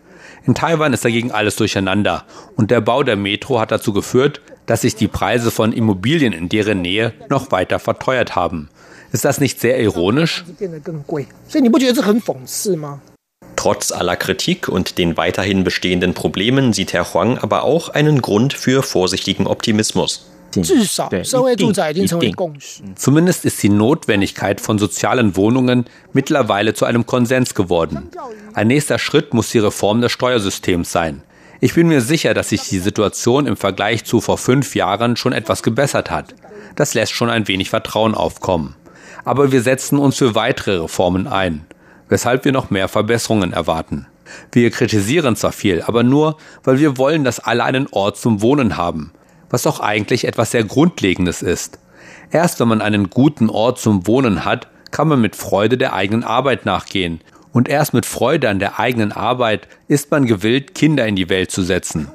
In 0.46 0.54
Taiwan 0.54 0.92
ist 0.92 1.04
dagegen 1.04 1.32
alles 1.32 1.56
durcheinander 1.56 2.24
und 2.54 2.70
der 2.70 2.80
Bau 2.80 3.02
der 3.02 3.16
Metro 3.16 3.60
hat 3.60 3.72
dazu 3.72 3.92
geführt, 3.92 4.40
dass 4.66 4.82
sich 4.82 4.96
die 4.96 5.08
Preise 5.08 5.50
von 5.50 5.72
Immobilien 5.72 6.32
in 6.32 6.48
deren 6.48 6.82
Nähe 6.82 7.12
noch 7.28 7.50
weiter 7.50 7.78
verteuert 7.78 8.36
haben. 8.36 8.68
Ist 9.12 9.24
das 9.24 9.40
nicht 9.40 9.60
sehr 9.60 9.78
ironisch? 9.80 10.44
Trotz 13.56 13.92
aller 13.92 14.16
Kritik 14.16 14.68
und 14.68 14.98
den 14.98 15.16
weiterhin 15.16 15.64
bestehenden 15.64 16.14
Problemen 16.14 16.72
sieht 16.72 16.92
Herr 16.92 17.14
Huang 17.14 17.38
aber 17.38 17.62
auch 17.62 17.88
einen 17.88 18.20
Grund 18.20 18.52
für 18.52 18.82
vorsichtigen 18.82 19.46
Optimismus. 19.46 20.26
Zumindest 22.94 23.44
ist 23.44 23.62
die 23.62 23.68
Notwendigkeit 23.68 24.60
von 24.60 24.78
sozialen 24.78 25.36
Wohnungen 25.36 25.84
mittlerweile 26.12 26.74
zu 26.74 26.84
einem 26.84 27.06
Konsens 27.06 27.54
geworden. 27.54 28.10
Ein 28.54 28.68
nächster 28.68 28.98
Schritt 28.98 29.34
muss 29.34 29.50
die 29.50 29.58
Reform 29.58 30.00
des 30.00 30.12
Steuersystems 30.12 30.92
sein. 30.92 31.22
Ich 31.60 31.74
bin 31.74 31.88
mir 31.88 32.00
sicher, 32.00 32.34
dass 32.34 32.50
sich 32.50 32.68
die 32.68 32.78
Situation 32.78 33.46
im 33.46 33.56
Vergleich 33.56 34.04
zu 34.04 34.20
vor 34.20 34.38
fünf 34.38 34.74
Jahren 34.74 35.16
schon 35.16 35.32
etwas 35.32 35.62
gebessert 35.62 36.10
hat. 36.10 36.34
Das 36.74 36.94
lässt 36.94 37.12
schon 37.12 37.30
ein 37.30 37.48
wenig 37.48 37.70
Vertrauen 37.70 38.14
aufkommen. 38.14 38.74
Aber 39.24 39.52
wir 39.52 39.62
setzen 39.62 39.98
uns 39.98 40.16
für 40.16 40.34
weitere 40.34 40.78
Reformen 40.78 41.26
ein, 41.26 41.66
weshalb 42.08 42.44
wir 42.44 42.52
noch 42.52 42.70
mehr 42.70 42.88
Verbesserungen 42.88 43.52
erwarten. 43.52 44.06
Wir 44.52 44.70
kritisieren 44.70 45.36
zwar 45.36 45.52
viel, 45.52 45.82
aber 45.82 46.02
nur, 46.02 46.36
weil 46.64 46.78
wir 46.78 46.98
wollen, 46.98 47.24
dass 47.24 47.40
alle 47.40 47.64
einen 47.64 47.86
Ort 47.90 48.18
zum 48.18 48.42
Wohnen 48.42 48.76
haben 48.76 49.12
was 49.50 49.62
doch 49.62 49.80
eigentlich 49.80 50.26
etwas 50.26 50.50
sehr 50.50 50.64
Grundlegendes 50.64 51.42
ist. 51.42 51.78
Erst 52.30 52.60
wenn 52.60 52.68
man 52.68 52.82
einen 52.82 53.10
guten 53.10 53.50
Ort 53.50 53.78
zum 53.78 54.06
Wohnen 54.06 54.44
hat, 54.44 54.68
kann 54.90 55.08
man 55.08 55.20
mit 55.20 55.36
Freude 55.36 55.78
der 55.78 55.92
eigenen 55.92 56.24
Arbeit 56.24 56.64
nachgehen. 56.64 57.20
Und 57.56 57.70
erst 57.70 57.94
mit 57.94 58.04
Freude 58.04 58.50
an 58.50 58.58
der 58.58 58.78
eigenen 58.78 59.12
Arbeit 59.12 59.66
ist 59.88 60.10
man 60.10 60.26
gewillt, 60.26 60.74
Kinder 60.74 61.06
in 61.06 61.16
die 61.16 61.30
Welt 61.30 61.50
zu 61.50 61.62
setzen. 61.62 62.06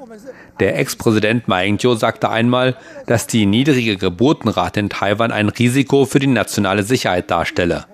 Der 0.60 0.78
Ex-Präsident 0.78 1.48
Ma 1.48 1.62
Ying-jeou 1.62 1.96
sagte 1.96 2.30
einmal, 2.30 2.76
dass 3.08 3.26
die 3.26 3.44
niedrige 3.44 3.96
Geburtenrate 3.96 4.78
in 4.78 4.88
Taiwan 4.88 5.32
ein 5.32 5.48
Risiko 5.48 6.04
für 6.04 6.20
die 6.20 6.28
nationale 6.28 6.84
Sicherheit 6.84 7.28
darstelle. 7.28 7.86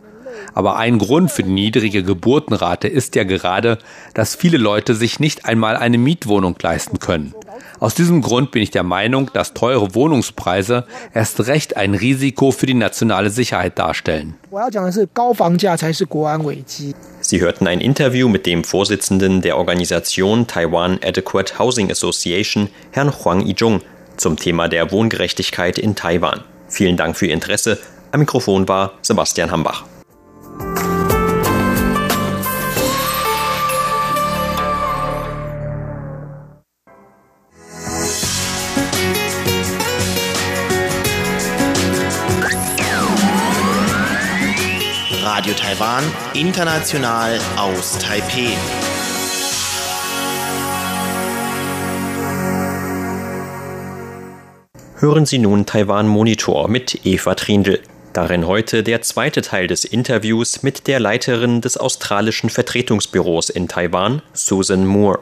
Aber 0.53 0.77
ein 0.77 0.99
Grund 0.99 1.31
für 1.31 1.43
die 1.43 1.51
niedrige 1.51 2.03
Geburtenrate 2.03 2.87
ist 2.87 3.15
ja 3.15 3.25
gerade, 3.25 3.79
dass 4.13 4.35
viele 4.35 4.59
Leute 4.59 4.95
sich 4.95 5.19
nicht 5.19 5.47
einmal 5.47 5.77
eine 5.77 5.97
Mietwohnung 5.97 6.55
leisten 6.61 6.99
können. 6.99 7.33
Aus 7.81 7.95
diesem 7.95 8.23
Grund 8.23 8.51
bin 8.51 8.63
ich 8.63 8.71
der 8.71 8.83
Meinung, 8.83 9.31
dass 9.33 9.55
teure 9.55 9.95
Wohnungspreise 9.95 10.85
erst 11.15 11.47
recht 11.47 11.77
ein 11.77 11.95
Risiko 11.95 12.51
für 12.51 12.67
die 12.67 12.75
nationale 12.75 13.31
Sicherheit 13.31 13.79
darstellen. 13.79 14.35
Sie 17.29 17.43
hörten 17.43 17.67
ein 17.67 17.83
Interview 17.83 18.27
mit 18.27 18.47
dem 18.47 18.65
Vorsitzenden 18.65 19.43
der 19.43 19.59
Organisation 19.59 20.47
Taiwan 20.47 20.99
Adequate 21.05 21.59
Housing 21.59 21.91
Association, 21.91 22.71
Herrn 22.91 23.13
Huang 23.13 23.45
Yizhong, 23.47 23.83
zum 24.17 24.39
Thema 24.39 24.67
der 24.67 24.91
Wohngerechtigkeit 24.93 25.77
in 25.77 25.95
Taiwan. 25.95 26.43
Vielen 26.71 26.97
Dank 26.97 27.19
für 27.19 27.27
Ihr 27.27 27.35
Interesse. 27.35 27.79
Am 28.13 28.21
Mikrofon 28.21 28.67
war 28.67 28.95
Sebastian 29.03 29.51
Hambach. 29.51 29.85
Taiwan, 45.79 46.03
international 46.35 47.39
aus 47.57 47.99
Taipeh. 47.99 48.51
Hören 54.97 55.25
Sie 55.25 55.39
nun 55.39 55.67
Taiwan 55.67 56.09
Monitor 56.09 56.67
mit 56.67 57.07
Eva 57.07 57.37
Trindl. 57.37 57.81
Darin 58.13 58.49
heute 58.49 58.83
der 58.83 59.03
zweite 59.03 59.41
Teil 59.41 59.69
des 59.69 59.85
Interviews 59.85 60.65
mit 60.65 60.89
der 60.89 60.99
Leiterin 60.99 61.61
des 61.61 61.77
australischen 61.77 62.51
Vertretungsbüros 62.51 63.49
in 63.49 63.69
Taiwan, 63.69 64.23
Susan 64.33 64.85
Moore. 64.85 65.21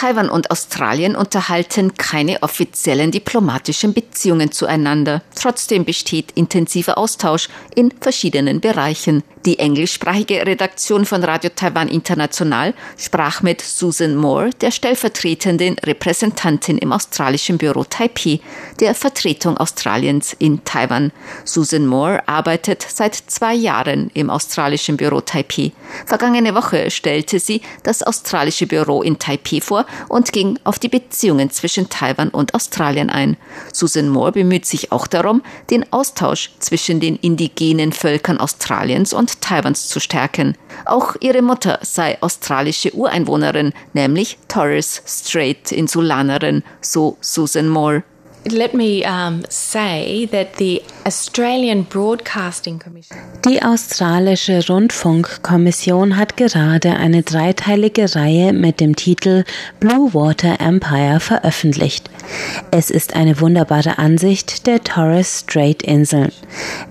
Taiwan 0.00 0.30
und 0.30 0.50
Australien 0.50 1.14
unterhalten 1.14 1.92
keine 1.92 2.42
offiziellen 2.42 3.10
diplomatischen 3.10 3.92
Beziehungen 3.92 4.50
zueinander. 4.50 5.20
Trotzdem 5.34 5.84
besteht 5.84 6.30
intensiver 6.36 6.96
Austausch 6.96 7.50
in 7.74 7.92
verschiedenen 8.00 8.62
Bereichen. 8.62 9.22
Die 9.46 9.58
englischsprachige 9.58 10.46
Redaktion 10.46 11.04
von 11.04 11.24
Radio 11.24 11.50
Taiwan 11.54 11.88
International 11.88 12.74
sprach 12.98 13.42
mit 13.42 13.60
Susan 13.62 14.14
Moore, 14.14 14.50
der 14.60 14.70
stellvertretenden 14.70 15.76
Repräsentantin 15.78 16.76
im 16.76 16.92
australischen 16.92 17.56
Büro 17.56 17.84
Taipei, 17.84 18.40
der 18.80 18.94
Vertretung 18.94 19.56
Australiens 19.56 20.34
in 20.38 20.64
Taiwan. 20.64 21.10
Susan 21.44 21.86
Moore 21.86 22.26
arbeitet 22.26 22.86
seit 22.88 23.14
zwei 23.14 23.54
Jahren 23.54 24.10
im 24.12 24.28
australischen 24.28 24.98
Büro 24.98 25.20
Taipei. 25.20 25.72
Vergangene 26.04 26.54
Woche 26.54 26.90
stellte 26.90 27.38
sie 27.38 27.62
das 27.82 28.02
australische 28.02 28.66
Büro 28.66 29.02
in 29.02 29.18
Taipei 29.18 29.62
vor 29.62 29.86
und 30.08 30.32
ging 30.32 30.58
auf 30.64 30.78
die 30.78 30.88
Beziehungen 30.88 31.50
zwischen 31.50 31.88
Taiwan 31.88 32.28
und 32.28 32.54
Australien 32.54 33.10
ein. 33.10 33.36
Susan 33.72 34.08
Moore 34.08 34.32
bemüht 34.32 34.66
sich 34.66 34.92
auch 34.92 35.06
darum, 35.06 35.42
den 35.70 35.90
Austausch 35.92 36.50
zwischen 36.58 37.00
den 37.00 37.16
indigenen 37.16 37.92
Völkern 37.92 38.38
Australiens 38.38 39.12
und 39.12 39.40
Taiwans 39.40 39.88
zu 39.88 40.00
stärken. 40.00 40.56
Auch 40.84 41.16
ihre 41.20 41.42
Mutter 41.42 41.78
sei 41.82 42.18
australische 42.20 42.94
Ureinwohnerin, 42.94 43.72
nämlich 43.92 44.38
Torres 44.48 45.02
Strait 45.06 45.72
Insulanerin, 45.72 46.62
so 46.80 47.16
Susan 47.20 47.68
Moore. 47.68 48.02
Die 53.44 53.62
australische 53.62 54.66
Rundfunkkommission 54.66 56.16
hat 56.16 56.38
gerade 56.38 56.94
eine 56.94 57.22
dreiteilige 57.22 58.14
Reihe 58.14 58.54
mit 58.54 58.80
dem 58.80 58.96
Titel 58.96 59.44
Blue 59.78 60.14
Water 60.14 60.58
Empire 60.58 61.20
veröffentlicht. 61.20 62.08
Es 62.70 62.90
ist 62.90 63.14
eine 63.14 63.40
wunderbare 63.40 63.98
Ansicht 63.98 64.66
der 64.66 64.82
Torres 64.82 65.40
Strait 65.40 65.82
Inseln. 65.82 66.32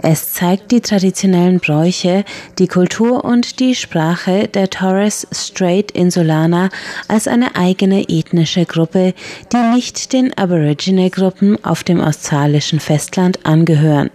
Es 0.02 0.34
zeigt 0.34 0.72
die 0.72 0.82
traditionellen 0.82 1.60
Bräuche, 1.60 2.26
die 2.60 2.68
Kultur 2.68 3.26
und 3.26 3.60
die 3.60 3.74
Sprache 3.74 4.48
der 4.48 4.70
Torres 4.70 5.28
Strait 5.32 5.92
Insulaner 5.92 6.70
als 7.08 7.28
eine 7.28 7.56
eigene 7.56 8.08
ethnische 8.08 8.66
Gruppe, 8.66 9.14
die 9.52 9.76
nicht 9.76 10.14
den 10.14 10.38
Aborigine 10.38 11.10
Gruppen 11.10 11.39
Gruppen 11.40 11.64
auf 11.64 11.84
dem 11.84 12.02
australischen 12.02 12.80
Festland 12.80 13.46
angehören. 13.46 14.10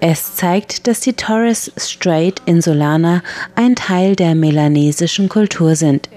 Es 0.00 0.34
zeigt, 0.34 0.86
dass 0.86 1.00
die 1.00 1.12
Torres 1.12 1.70
Strait 1.76 2.42
Insulaner 2.46 3.22
ein 3.54 3.76
Teil 3.76 4.16
der 4.16 4.34
melanesischen 4.34 5.28
Kultur 5.28 5.76
sind. 5.76 6.08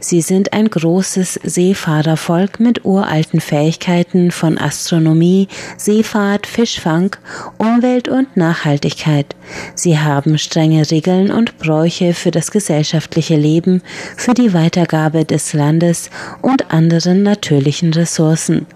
Sie 0.00 0.20
sind 0.20 0.52
ein 0.52 0.68
großes 0.68 1.40
Seefahrervolk 1.42 2.60
mit 2.60 2.84
uralten 2.84 3.40
Fähigkeiten 3.40 4.30
von 4.30 4.58
Astronomie, 4.58 5.48
Seefahrt, 5.78 6.46
Fischfang, 6.46 7.16
Umwelt 7.56 8.08
und 8.08 8.36
Nachhaltigkeit. 8.36 9.34
Sie 9.74 9.98
haben 9.98 10.36
strenge 10.36 10.90
Regeln 10.90 11.30
und 11.30 11.58
Bräuche 11.58 12.12
für 12.12 12.30
das 12.30 12.50
gesellschaftliche 12.50 13.36
Leben, 13.36 13.82
für 14.16 14.34
die 14.34 14.52
Weitergabe 14.52 15.24
des 15.24 15.54
Landes 15.54 16.10
und 16.42 16.70
anderen 16.70 17.22
natürlichen 17.22 17.94
Ressourcen. 17.94 18.66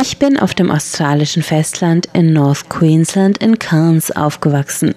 Ich 0.00 0.18
bin 0.18 0.38
auf 0.38 0.54
dem 0.54 0.70
australischen 0.70 1.42
Festland 1.42 2.08
in 2.12 2.32
North 2.32 2.68
Queensland 2.68 3.38
in 3.38 3.58
Cairns 3.58 4.10
aufgewachsen. 4.10 4.94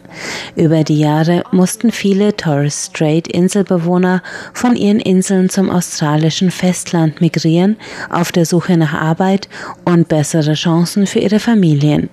Über 0.55 0.83
die 0.83 0.99
Jahre 0.99 1.43
mussten 1.51 1.91
viele 1.91 2.35
Torres 2.35 2.87
Strait 2.87 3.27
Inselbewohner 3.27 4.21
von 4.53 4.75
ihren 4.75 4.99
Inseln 4.99 5.49
zum 5.49 5.69
australischen 5.69 6.51
Festland 6.51 7.21
migrieren, 7.21 7.77
auf 8.09 8.31
der 8.31 8.45
Suche 8.45 8.77
nach 8.77 8.93
Arbeit 8.93 9.49
und 9.85 10.07
bessere 10.07 10.53
Chancen 10.53 11.07
für 11.07 11.19
ihre 11.19 11.39
Familien. 11.39 12.09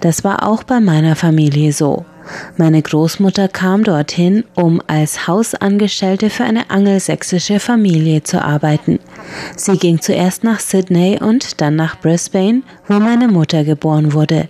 Das 0.00 0.24
war 0.24 0.46
auch 0.46 0.62
bei 0.62 0.80
meiner 0.80 1.16
Familie 1.16 1.72
so. 1.72 2.04
Meine 2.56 2.82
Großmutter 2.82 3.48
kam 3.48 3.84
dorthin, 3.84 4.44
um 4.54 4.80
als 4.86 5.26
Hausangestellte 5.26 6.30
für 6.30 6.44
eine 6.44 6.70
angelsächsische 6.70 7.60
Familie 7.60 8.22
zu 8.22 8.42
arbeiten. 8.42 8.98
Sie 9.56 9.76
ging 9.76 10.00
zuerst 10.00 10.44
nach 10.44 10.60
Sydney 10.60 11.18
und 11.20 11.60
dann 11.60 11.76
nach 11.76 12.00
Brisbane, 12.00 12.62
wo 12.88 12.94
meine 12.94 13.28
Mutter 13.28 13.64
geboren 13.64 14.12
wurde. 14.12 14.48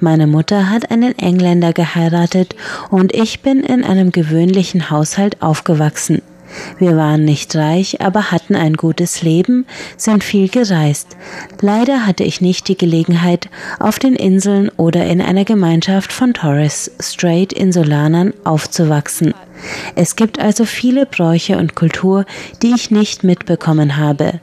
Meine 0.00 0.26
Mutter 0.26 0.70
hat 0.70 0.90
einen 0.90 1.18
Engländer 1.18 1.72
geheiratet 1.72 2.54
und 2.90 3.14
ich 3.14 3.40
bin 3.40 3.60
in 3.60 3.84
einem 3.84 4.12
gewöhnlichen 4.12 4.90
Haushalt 4.90 5.42
aufgewachsen. 5.42 6.22
Wir 6.78 6.96
waren 6.96 7.24
nicht 7.24 7.54
reich, 7.56 8.00
aber 8.00 8.30
hatten 8.30 8.54
ein 8.54 8.74
gutes 8.74 9.22
Leben, 9.22 9.66
sind 9.96 10.24
viel 10.24 10.48
gereist. 10.48 11.16
Leider 11.60 12.06
hatte 12.06 12.24
ich 12.24 12.40
nicht 12.40 12.68
die 12.68 12.76
Gelegenheit, 12.76 13.48
auf 13.78 13.98
den 13.98 14.14
Inseln 14.16 14.70
oder 14.76 15.04
in 15.06 15.20
einer 15.20 15.44
Gemeinschaft 15.44 16.12
von 16.12 16.34
Torres 16.34 16.90
Strait 17.00 17.52
Insulanern 17.52 18.32
aufzuwachsen. 18.44 19.34
Es 19.94 20.16
gibt 20.16 20.38
also 20.38 20.64
viele 20.64 21.06
Bräuche 21.06 21.56
und 21.58 21.74
Kultur, 21.74 22.24
die 22.62 22.74
ich 22.74 22.90
nicht 22.90 23.24
mitbekommen 23.24 23.96
habe. 23.96 24.40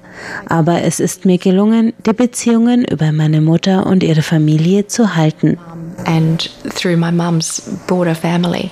Aber 0.48 0.82
es 0.84 1.00
ist 1.00 1.26
mir 1.26 1.38
gelungen, 1.38 1.94
die 2.06 2.14
Beziehungen 2.14 2.86
über 2.86 3.12
meine 3.12 3.42
Mutter 3.42 3.86
und 3.86 4.04
ihre 4.04 4.22
Familie 4.22 4.88
zu 4.88 5.16
halten. 5.16 5.58
And 6.06 6.50
through 6.76 6.98
my 6.98 7.12
mom's 7.12 7.62
broader 7.88 8.16
family 8.16 8.72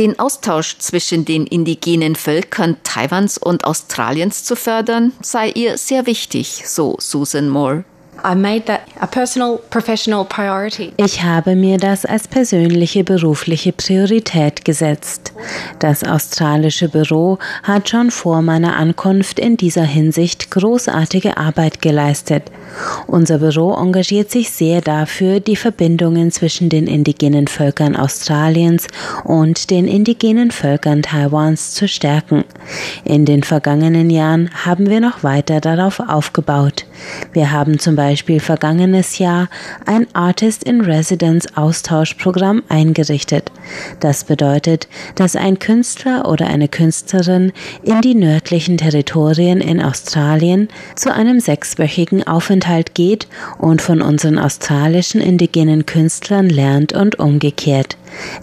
den 0.00 0.18
Austausch 0.18 0.78
zwischen 0.78 1.26
den 1.26 1.46
indigenen 1.46 2.16
Völkern 2.16 2.78
Taiwans 2.84 3.36
und 3.36 3.64
Australiens 3.64 4.44
zu 4.44 4.56
fördern, 4.56 5.12
sei 5.20 5.50
ihr 5.50 5.76
sehr 5.76 6.06
wichtig, 6.06 6.62
so 6.64 6.96
Susan 6.98 7.50
Moore. 7.50 7.84
Ich 10.98 11.22
habe 11.22 11.54
mir 11.54 11.78
das 11.78 12.04
als 12.04 12.28
persönliche 12.28 13.02
berufliche 13.02 13.72
Priorität 13.72 14.64
gesetzt. 14.64 15.32
Das 15.78 16.04
australische 16.04 16.88
Büro 16.88 17.38
hat 17.62 17.88
schon 17.88 18.10
vor 18.10 18.42
meiner 18.42 18.76
Ankunft 18.76 19.38
in 19.38 19.56
dieser 19.56 19.84
Hinsicht 19.84 20.50
großartige 20.50 21.38
Arbeit 21.38 21.80
geleistet. 21.80 22.44
Unser 23.06 23.38
Büro 23.38 23.74
engagiert 23.74 24.30
sich 24.30 24.50
sehr 24.50 24.80
dafür, 24.80 25.40
die 25.40 25.56
Verbindungen 25.56 26.30
zwischen 26.30 26.68
den 26.68 26.86
indigenen 26.86 27.48
Völkern 27.48 27.96
Australiens 27.96 28.86
und 29.24 29.70
den 29.70 29.88
indigenen 29.88 30.50
Völkern 30.50 31.02
Taiwans 31.02 31.72
zu 31.72 31.88
stärken. 31.88 32.44
In 33.04 33.24
den 33.24 33.42
vergangenen 33.42 34.10
Jahren 34.10 34.50
haben 34.64 34.88
wir 34.88 35.00
noch 35.00 35.24
weiter 35.24 35.60
darauf 35.60 36.00
aufgebaut. 36.00 36.84
Wir 37.32 37.50
haben 37.50 37.78
zum 37.78 37.96
Beispiel 37.96 38.09
vergangenes 38.40 39.18
Jahr 39.18 39.48
ein 39.86 40.06
Artist 40.14 40.64
in 40.64 40.80
Residence 40.80 41.56
Austauschprogramm 41.56 42.62
eingerichtet. 42.68 43.50
Das 44.00 44.24
bedeutet, 44.24 44.88
dass 45.14 45.36
ein 45.36 45.58
Künstler 45.58 46.28
oder 46.28 46.46
eine 46.46 46.68
Künstlerin 46.68 47.52
in 47.82 48.00
die 48.00 48.14
nördlichen 48.14 48.78
Territorien 48.78 49.60
in 49.60 49.82
Australien 49.82 50.68
zu 50.96 51.12
einem 51.12 51.40
sechswöchigen 51.40 52.26
Aufenthalt 52.26 52.94
geht 52.94 53.28
und 53.58 53.82
von 53.82 54.02
unseren 54.02 54.38
australischen 54.38 55.20
indigenen 55.20 55.86
Künstlern 55.86 56.48
lernt 56.48 56.92
und 56.92 57.18
umgekehrt. 57.18 57.96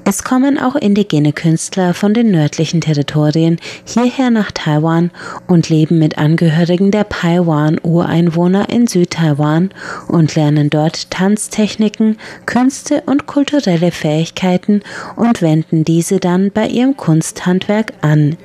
Es 0.06 0.24
kommen 0.24 0.58
auch 0.58 0.76
indigene 0.76 1.34
Künstler 1.34 1.94
von 1.94 2.13
den 2.13 2.32
nördlichen 2.32 2.82
Territorien 2.82 3.58
hierher 3.86 4.30
nach 4.30 4.52
Taiwan 4.52 5.12
und 5.48 5.70
leben 5.70 6.00
mit 6.00 6.18
Angehörigen 6.18 6.92
der 6.92 7.04
Paiwan-Ureinwohner 7.04 8.70
in 8.70 8.88
Südtaiwan 8.88 9.72
und 10.08 10.36
lernen 10.36 10.70
dort 10.70 11.12
Tanztechniken, 11.12 12.18
Künste 12.46 13.04
und 13.06 13.28
kulturelle 13.28 13.92
Fähigkeiten 13.92 14.82
und 15.17 15.41
wenden 15.41 15.84
diese 15.84 16.19
dann 16.19 16.51
bei 16.51 16.67
ihrem 16.67 16.95
Kunsthandwerk 16.95 17.91
an. 18.01 18.38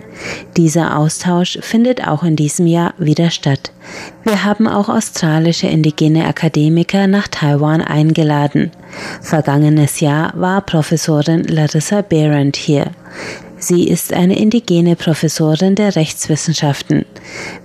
Dieser 0.56 0.96
Austausch 0.96 1.58
findet 1.60 2.06
auch 2.06 2.24
in 2.24 2.34
diesem 2.34 2.66
Jahr 2.66 2.94
wieder 2.98 3.30
statt. 3.30 3.72
Wir 4.24 4.44
haben 4.44 4.66
auch 4.66 4.88
australische 4.88 5.68
indigene 5.68 6.26
Akademiker 6.26 7.06
nach 7.06 7.28
Taiwan 7.28 7.82
eingeladen. 7.82 8.72
Vergangenes 9.20 10.00
Jahr 10.00 10.32
war 10.34 10.62
Professorin 10.62 11.44
Larissa 11.44 12.02
Behrendt 12.02 12.56
hier. 12.56 12.90
Sie 13.62 13.86
ist 13.86 14.12
eine 14.12 14.36
indigene 14.36 14.96
Professorin 14.96 15.76
der 15.76 15.94
Rechtswissenschaften. 15.94 17.04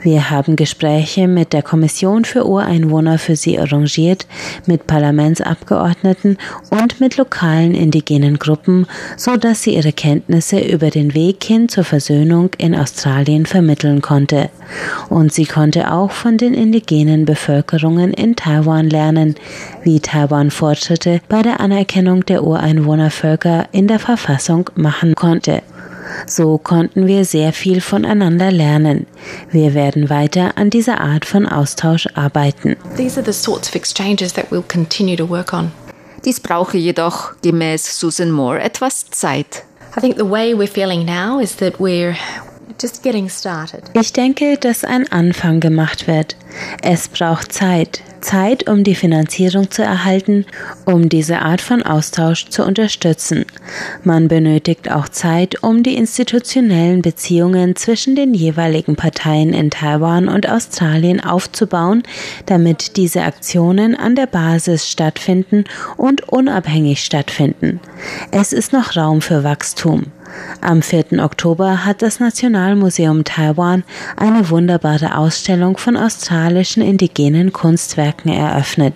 Wir 0.03 0.29
haben 0.29 0.55
Gespräche 0.55 1.27
mit 1.27 1.53
der 1.53 1.63
Kommission 1.63 2.23
für 2.23 2.45
Ureinwohner 2.45 3.17
für 3.17 3.36
sie 3.36 3.57
arrangiert, 3.57 4.27
mit 4.67 4.86
Parlamentsabgeordneten 4.86 6.38
und 6.69 6.99
mit 6.99 7.17
lokalen 7.17 7.73
indigenen 7.73 8.38
Gruppen, 8.38 8.86
so 9.17 9.38
dass 9.38 9.63
sie 9.63 9.73
ihre 9.73 9.91
Kenntnisse 9.91 10.60
über 10.60 10.91
den 10.91 11.15
Weg 11.15 11.43
hin 11.43 11.67
zur 11.67 11.83
Versöhnung 11.83 12.51
in 12.60 12.75
Australien 12.75 13.47
vermitteln 13.47 14.03
konnte. 14.03 14.51
Und 15.10 15.33
sie 15.33 15.45
konnte 15.45 15.91
auch 15.91 16.12
von 16.12 16.38
den 16.38 16.53
indigenen 16.53 17.25
Bevölkerungen 17.25 18.13
in 18.13 18.36
Taiwan 18.36 18.88
lernen, 18.88 19.33
wie 19.81 19.99
Taiwan 19.99 20.51
Fortschritte 20.51 21.21
bei 21.27 21.41
der 21.41 21.60
Anerkennung 21.60 22.23
der 22.23 22.43
Ureinwohnervölker 22.43 23.65
in 23.71 23.88
der 23.88 23.97
Verfassung 23.97 24.69
machen 24.75 25.15
konnte. 25.15 25.63
So 26.25 26.57
konnten 26.57 27.07
wir 27.07 27.25
sehr 27.25 27.53
viel 27.53 27.81
voneinander 27.81 28.51
lernen. 28.51 29.07
Wir 29.51 29.73
werden 29.73 30.09
weiter 30.09 30.57
an 30.57 30.69
dieser 30.69 31.01
Art 31.01 31.25
von 31.25 31.45
Austausch 31.45 32.07
arbeiten. 32.13 32.75
These 32.95 33.19
are 33.19 33.25
the 33.25 33.37
sorts 33.37 33.69
of 33.69 33.75
exchanges 33.75 34.33
that 34.33 34.51
we'll 34.51 34.63
continue 34.67 35.15
to 35.15 35.27
work 35.29 35.53
on. 35.53 35.71
Dies 36.25 36.39
brauche 36.39 36.77
jedoch 36.77 37.33
gemäß 37.41 37.99
Susan 37.99 38.31
Moore 38.31 38.61
etwas 38.61 39.09
Zeit. 39.11 39.63
I 39.95 39.99
think 39.99 40.17
the 40.17 40.29
way 40.29 40.53
we're 40.53 40.67
feeling 40.67 41.05
now 41.05 41.39
is 41.39 41.55
that 41.57 41.79
we're 41.79 42.15
just 42.81 43.01
getting 43.03 43.29
started. 43.29 43.83
Ich 43.93 44.13
denke, 44.13 44.57
dass 44.57 44.83
ein 44.83 45.11
Anfang 45.11 45.59
gemacht 45.59 46.07
wird. 46.07 46.35
Es 46.81 47.07
braucht 47.07 47.51
Zeit. 47.51 48.01
Zeit, 48.27 48.69
um 48.69 48.83
die 48.83 48.93
Finanzierung 48.93 49.71
zu 49.71 49.83
erhalten, 49.83 50.45
um 50.83 51.07
diese 51.07 51.39
Art 51.39 51.61
von 51.61 51.81
Austausch 51.81 52.49
zu 52.49 52.65
unterstützen. 52.65 53.45
Man 54.03 54.27
benötigt 54.27 54.91
auch 54.91 55.07
Zeit, 55.07 55.63
um 55.63 55.81
die 55.81 55.95
institutionellen 55.95 57.01
Beziehungen 57.01 57.77
zwischen 57.77 58.17
den 58.17 58.33
jeweiligen 58.33 58.97
Parteien 58.97 59.53
in 59.53 59.69
Taiwan 59.69 60.27
und 60.27 60.49
Australien 60.49 61.23
aufzubauen, 61.23 62.03
damit 62.45 62.97
diese 62.97 63.21
Aktionen 63.21 63.95
an 63.95 64.15
der 64.15 64.27
Basis 64.27 64.89
stattfinden 64.89 65.63
und 65.95 66.27
unabhängig 66.27 67.05
stattfinden. 67.05 67.79
Es 68.31 68.51
ist 68.51 68.73
noch 68.73 68.97
Raum 68.97 69.21
für 69.21 69.45
Wachstum. 69.45 70.07
Am 70.61 70.81
4. 70.81 71.23
Oktober 71.23 71.85
hat 71.85 72.01
das 72.01 72.19
Nationalmuseum 72.19 73.23
Taiwan 73.23 73.83
eine 74.15 74.49
wunderbare 74.49 75.17
Ausstellung 75.17 75.77
von 75.77 75.95
australischen 75.95 76.83
indigenen 76.83 77.53
Kunstwerken 77.53 78.31
eröffnet. 78.31 78.93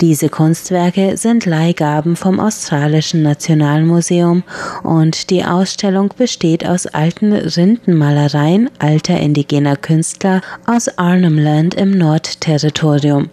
Diese 0.00 0.28
Kunstwerke 0.28 1.16
sind 1.16 1.46
Leihgaben 1.46 2.16
vom 2.16 2.40
australischen 2.40 3.22
Nationalmuseum 3.22 4.42
und 4.82 5.30
die 5.30 5.44
Ausstellung 5.44 6.12
besteht 6.16 6.66
aus 6.66 6.86
alten 6.86 7.32
Rindenmalereien 7.32 8.70
alter 8.78 9.18
indigener 9.18 9.76
Künstler 9.76 10.40
aus 10.66 10.98
Arnhem 10.98 11.38
Land 11.38 11.74
im 11.74 11.96
Nordterritorium. 11.96 13.30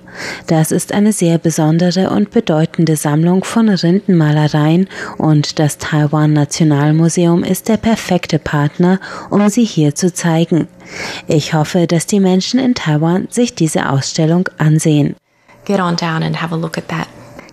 Das 0.47 0.71
ist 0.71 0.93
eine 0.93 1.13
sehr 1.13 1.37
besondere 1.37 2.09
und 2.09 2.31
bedeutende 2.31 2.95
Sammlung 2.95 3.43
von 3.43 3.69
Rindenmalereien 3.69 4.87
und 5.17 5.59
das 5.59 5.77
Taiwan 5.77 6.33
Nationalmuseum 6.33 7.43
ist 7.43 7.69
der 7.69 7.77
perfekte 7.77 8.39
Partner, 8.39 8.99
um 9.29 9.49
sie 9.49 9.65
hier 9.65 9.95
zu 9.95 10.13
zeigen. 10.13 10.67
Ich 11.27 11.53
hoffe, 11.53 11.87
dass 11.87 12.05
die 12.05 12.19
Menschen 12.19 12.59
in 12.59 12.75
Taiwan 12.75 13.27
sich 13.29 13.55
diese 13.55 13.89
Ausstellung 13.89 14.49
ansehen. 14.57 15.15
Get 15.65 15.79
on 15.79 15.95
down 15.95 16.23
and 16.23 16.41
have 16.41 16.53
a 16.53 16.57
look 16.57 16.77
at 16.77 16.87
that. 16.89 17.07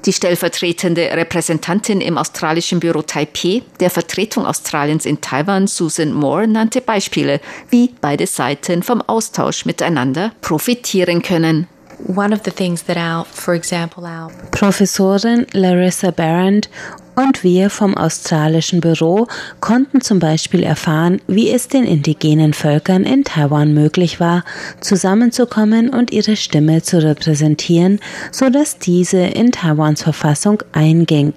Die 0.04 0.12
stellvertretende 0.12 1.10
Repräsentantin 1.12 2.00
im 2.00 2.16
australischen 2.16 2.80
Büro 2.80 3.02
Taipei 3.02 3.62
der 3.80 3.90
Vertretung 3.90 4.46
Australiens 4.46 5.04
in 5.04 5.20
Taiwan, 5.20 5.66
Susan 5.66 6.12
Moore, 6.12 6.46
nannte 6.46 6.80
Beispiele, 6.80 7.40
wie 7.68 7.94
beide 8.00 8.26
Seiten 8.26 8.82
vom 8.82 9.02
Austausch 9.02 9.66
miteinander 9.66 10.32
profitieren 10.40 11.20
können. 11.22 11.66
One 12.06 12.32
of 12.32 12.42
the 12.44 12.52
things 12.52 12.84
that 12.84 12.96
our, 12.96 13.24
for 13.24 13.54
example, 13.54 14.04
our 14.04 14.30
Professorin 14.52 15.46
Larissa 15.52 16.12
Barrand 16.12 16.70
und 17.18 17.42
wir 17.42 17.68
vom 17.68 17.96
australischen 17.96 18.80
Büro 18.80 19.26
konnten 19.60 20.00
zum 20.00 20.20
Beispiel 20.20 20.62
erfahren, 20.62 21.20
wie 21.26 21.50
es 21.50 21.66
den 21.66 21.84
indigenen 21.84 22.54
Völkern 22.54 23.02
in 23.02 23.24
Taiwan 23.24 23.74
möglich 23.74 24.20
war, 24.20 24.44
zusammenzukommen 24.80 25.90
und 25.90 26.12
ihre 26.12 26.36
Stimme 26.36 26.82
zu 26.82 27.02
repräsentieren, 27.02 27.98
so 28.30 28.50
dass 28.50 28.78
diese 28.78 29.18
in 29.18 29.50
Taiwans 29.50 30.02
Verfassung 30.02 30.62
einging. 30.72 31.32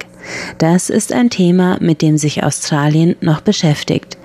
Das 0.59 0.91
ist 0.91 1.11
ein 1.11 1.31
Thema, 1.31 1.77
mit 1.81 2.03
dem 2.03 2.17
sich 2.19 2.43
Australien 2.43 3.15
noch 3.21 3.41
beschäftigt. 3.41 4.20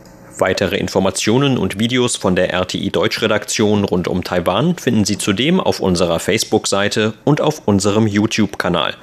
Weitere 0.43 0.77
Informationen 0.77 1.57
und 1.57 1.79
Videos 1.79 2.17
von 2.17 2.35
der 2.35 2.53
RTI 2.53 2.91
Deutschredaktion 2.91 3.85
rund 3.85 4.09
um 4.09 4.25
Taiwan 4.25 4.77
finden 4.77 5.05
Sie 5.05 5.17
zudem 5.17 5.61
auf 5.61 5.79
unserer 5.79 6.19
Facebook-Seite 6.19 7.15
und 7.23 7.41
auf 7.41 7.63
unserem 7.69 8.09
YouTube-Kanal. 8.09 8.97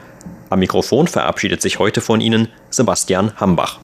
Am 0.49 0.59
Mikrofon 0.59 1.07
verabschiedet 1.07 1.61
sich 1.61 1.79
heute 1.79 2.01
von 2.01 2.19
Ihnen 2.19 2.49
Sebastian 2.71 3.39
Hambach. 3.39 3.79